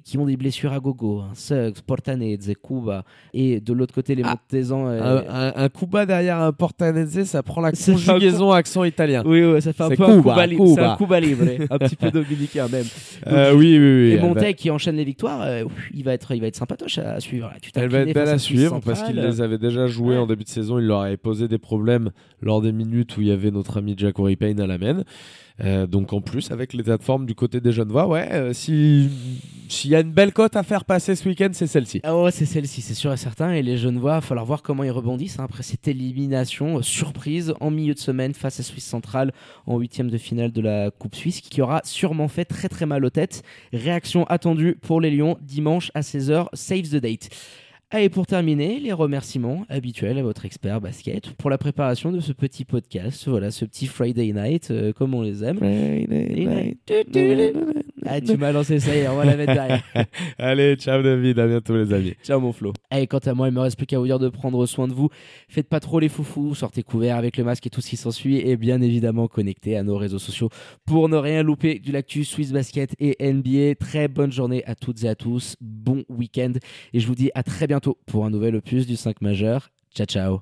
qui 0.03 0.17
ont 0.17 0.25
des 0.25 0.35
blessures 0.35 0.73
à 0.73 0.79
gogo, 0.79 1.19
hein, 1.19 1.29
Suggs, 1.35 1.79
Portanese, 1.87 2.51
Cuba, 2.61 3.03
et 3.33 3.59
de 3.61 3.71
l'autre 3.73 3.93
côté, 3.93 4.13
les 4.15 4.23
Ah. 4.25 4.31
Montezans. 4.31 4.87
euh, 4.87 5.21
Un, 5.29 5.65
un, 5.65 5.69
bas 5.89 6.05
derrière 6.05 6.39
un 6.39 6.51
Portanese, 6.51 7.23
ça 7.23 7.43
prend 7.43 7.61
la 7.61 7.71
conjugaison 7.85 8.51
accent 8.51 8.83
italien. 8.83 9.23
Oui, 9.25 9.43
ouais, 9.45 9.61
ça 9.61 9.71
fait 9.73 9.83
un 9.83 9.89
peu 9.89 10.03
un 10.03 10.17
Cuba, 10.17 10.31
Cuba 10.33 10.45
libre. 10.47 10.65
Cuba. 10.65 10.93
Un 10.93 10.97
Cuba 10.97 11.19
libre, 11.19 11.43
un 11.69 11.77
petit 11.77 11.95
peu 11.95 12.11
dominicain 12.11 12.67
même. 12.67 12.85
Euh, 13.27 13.53
oui, 13.53 13.77
oui, 13.79 13.79
oui. 13.79 14.11
Et 14.13 14.17
va- 14.17 14.53
qui 14.53 14.69
enchaîne 14.69 14.95
les 14.97 15.05
victoires, 15.05 15.41
euh, 15.43 15.63
il 15.93 16.03
va 16.03 16.13
être, 16.13 16.33
il 16.35 16.41
va 16.41 16.47
être 16.47 16.55
sympatoche 16.55 16.97
à 16.97 17.19
suivre. 17.19 17.51
Tu 17.61 17.71
Elle 17.75 17.89
va 17.89 17.99
être 17.99 18.13
belle 18.13 18.27
à 18.29 18.37
suivre 18.37 18.79
parce 18.83 19.03
qu'il 19.03 19.15
les 19.15 19.41
avait 19.41 19.57
déjà 19.57 19.87
joués 19.87 20.15
Ouais. 20.15 20.17
en 20.17 20.27
début 20.27 20.43
de 20.43 20.49
saison. 20.49 20.79
Il 20.79 20.85
leur 20.85 21.01
avait 21.01 21.17
posé 21.17 21.47
des 21.47 21.57
problèmes 21.57 22.11
lors 22.41 22.61
des 22.61 22.71
minutes 22.71 23.15
où 23.17 23.21
il 23.21 23.27
y 23.27 23.31
avait 23.31 23.51
notre 23.51 23.77
ami 23.77 23.93
Jack 23.97 24.15
Payne 24.37 24.59
à 24.59 24.67
la 24.67 24.77
main. 24.77 25.03
Euh, 25.61 25.87
donc 25.87 26.13
en 26.13 26.21
plus, 26.21 26.51
avec 26.51 26.73
l'état 26.73 26.97
de 26.97 27.03
forme 27.03 27.25
du 27.25 27.35
côté 27.35 27.59
des 27.59 27.71
Genevois, 27.71 28.07
ouais, 28.07 28.29
euh, 28.31 28.53
si- 28.53 29.09
s'il 29.67 29.91
y 29.91 29.95
a 29.95 29.99
une 29.99 30.11
belle 30.11 30.31
cote 30.33 30.55
à 30.55 30.63
faire 30.63 30.85
passer 30.85 31.15
ce 31.15 31.27
week-end, 31.27 31.49
c'est 31.51 31.67
celle-ci. 31.67 31.99
Ah 32.03 32.17
ouais, 32.17 32.31
c'est 32.31 32.45
celle-ci, 32.45 32.81
c'est 32.81 32.93
sûr 32.93 33.11
et 33.11 33.17
certain. 33.17 33.51
Et 33.51 33.61
les 33.61 33.77
Genevois, 33.77 34.11
il 34.13 34.15
va 34.15 34.21
falloir 34.21 34.45
voir 34.45 34.61
comment 34.63 34.83
ils 34.83 34.89
rebondissent 34.91 35.37
hein, 35.39 35.43
après 35.43 35.63
cette 35.63 35.87
élimination 35.87 36.77
euh, 36.77 36.81
surprise 36.81 37.53
en 37.59 37.69
milieu 37.71 37.93
de 37.93 37.99
semaine 37.99 38.33
face 38.33 38.59
à 38.59 38.63
Suisse 38.63 38.85
Centrale 38.85 39.31
en 39.67 39.77
huitième 39.77 40.09
de 40.09 40.17
finale 40.17 40.51
de 40.51 40.61
la 40.61 40.91
Coupe 40.91 41.15
Suisse, 41.15 41.41
qui 41.41 41.61
aura 41.61 41.81
sûrement 41.83 42.27
fait 42.29 42.45
très 42.45 42.69
très 42.69 42.85
mal 42.85 43.03
aux 43.05 43.09
têtes. 43.09 43.43
Réaction 43.73 44.23
attendue 44.25 44.77
pour 44.81 45.01
les 45.01 45.11
Lions 45.11 45.37
dimanche 45.41 45.91
à 45.93 46.01
16h, 46.01 46.47
save 46.53 46.83
the 46.89 46.95
date. 46.95 47.29
Et 47.97 48.09
pour 48.09 48.27
terminer, 48.27 48.79
les 48.79 48.93
remerciements 48.93 49.65
habituels 49.67 50.19
à 50.19 50.21
votre 50.21 50.45
expert 50.45 50.79
basket 50.79 51.31
pour 51.33 51.49
la 51.49 51.57
préparation 51.57 52.11
de 52.11 52.19
ce 52.19 52.33
petit 52.33 52.63
podcast, 52.63 53.27
voilà, 53.27 53.49
ce 53.49 53.65
petit 53.65 53.87
Friday 53.87 54.31
night, 54.31 54.69
euh, 54.69 54.93
comme 54.93 55.15
on 55.15 55.23
les 55.23 55.43
aime. 55.43 55.57
Ah, 58.05 58.21
tu 58.21 58.37
m'as 58.37 58.51
lancé 58.51 58.79
ça 58.79 58.95
y 58.95 58.99
est, 58.99 59.07
on 59.07 59.15
va 59.15 59.25
la 59.25 59.35
mettre 59.35 59.53
derrière. 59.53 59.83
Allez, 60.37 60.75
ciao 60.75 61.01
David, 61.01 61.39
à 61.39 61.47
bientôt 61.47 61.75
les 61.75 61.93
amis. 61.93 62.13
Ciao 62.23 62.39
mon 62.39 62.53
Flo. 62.53 62.73
Et 62.95 63.07
quant 63.07 63.19
à 63.19 63.33
moi, 63.33 63.47
il 63.47 63.53
me 63.53 63.59
reste 63.59 63.77
plus 63.77 63.85
qu'à 63.85 63.99
vous 63.99 64.05
dire 64.05 64.19
de 64.19 64.29
prendre 64.29 64.65
soin 64.65 64.87
de 64.87 64.93
vous. 64.93 65.09
Faites 65.47 65.67
pas 65.67 65.79
trop 65.79 65.99
les 65.99 66.09
foufous, 66.09 66.55
sortez 66.55 66.83
couverts 66.83 67.17
avec 67.17 67.37
le 67.37 67.43
masque 67.43 67.67
et 67.67 67.69
tout 67.69 67.81
ce 67.81 67.89
qui 67.89 67.97
s'ensuit. 67.97 68.37
Et 68.37 68.57
bien 68.57 68.81
évidemment, 68.81 69.27
connectez 69.27 69.77
à 69.77 69.83
nos 69.83 69.97
réseaux 69.97 70.19
sociaux 70.19 70.49
pour 70.85 71.09
ne 71.09 71.17
rien 71.17 71.43
louper 71.43 71.79
du 71.79 71.91
l'actu 71.91 72.23
Swiss 72.23 72.51
Basket 72.51 72.95
et 72.99 73.17
NBA. 73.21 73.75
Très 73.75 74.07
bonne 74.07 74.31
journée 74.31 74.63
à 74.65 74.75
toutes 74.75 75.03
et 75.03 75.09
à 75.09 75.15
tous. 75.15 75.55
Bon 75.61 76.03
week-end. 76.09 76.53
Et 76.93 76.99
je 76.99 77.07
vous 77.07 77.15
dis 77.15 77.31
à 77.35 77.43
très 77.43 77.67
bientôt 77.67 77.97
pour 78.05 78.25
un 78.25 78.29
nouvel 78.29 78.55
opus 78.55 78.87
du 78.87 78.95
5 78.95 79.21
majeur. 79.21 79.69
Ciao, 79.93 80.05
ciao. 80.05 80.39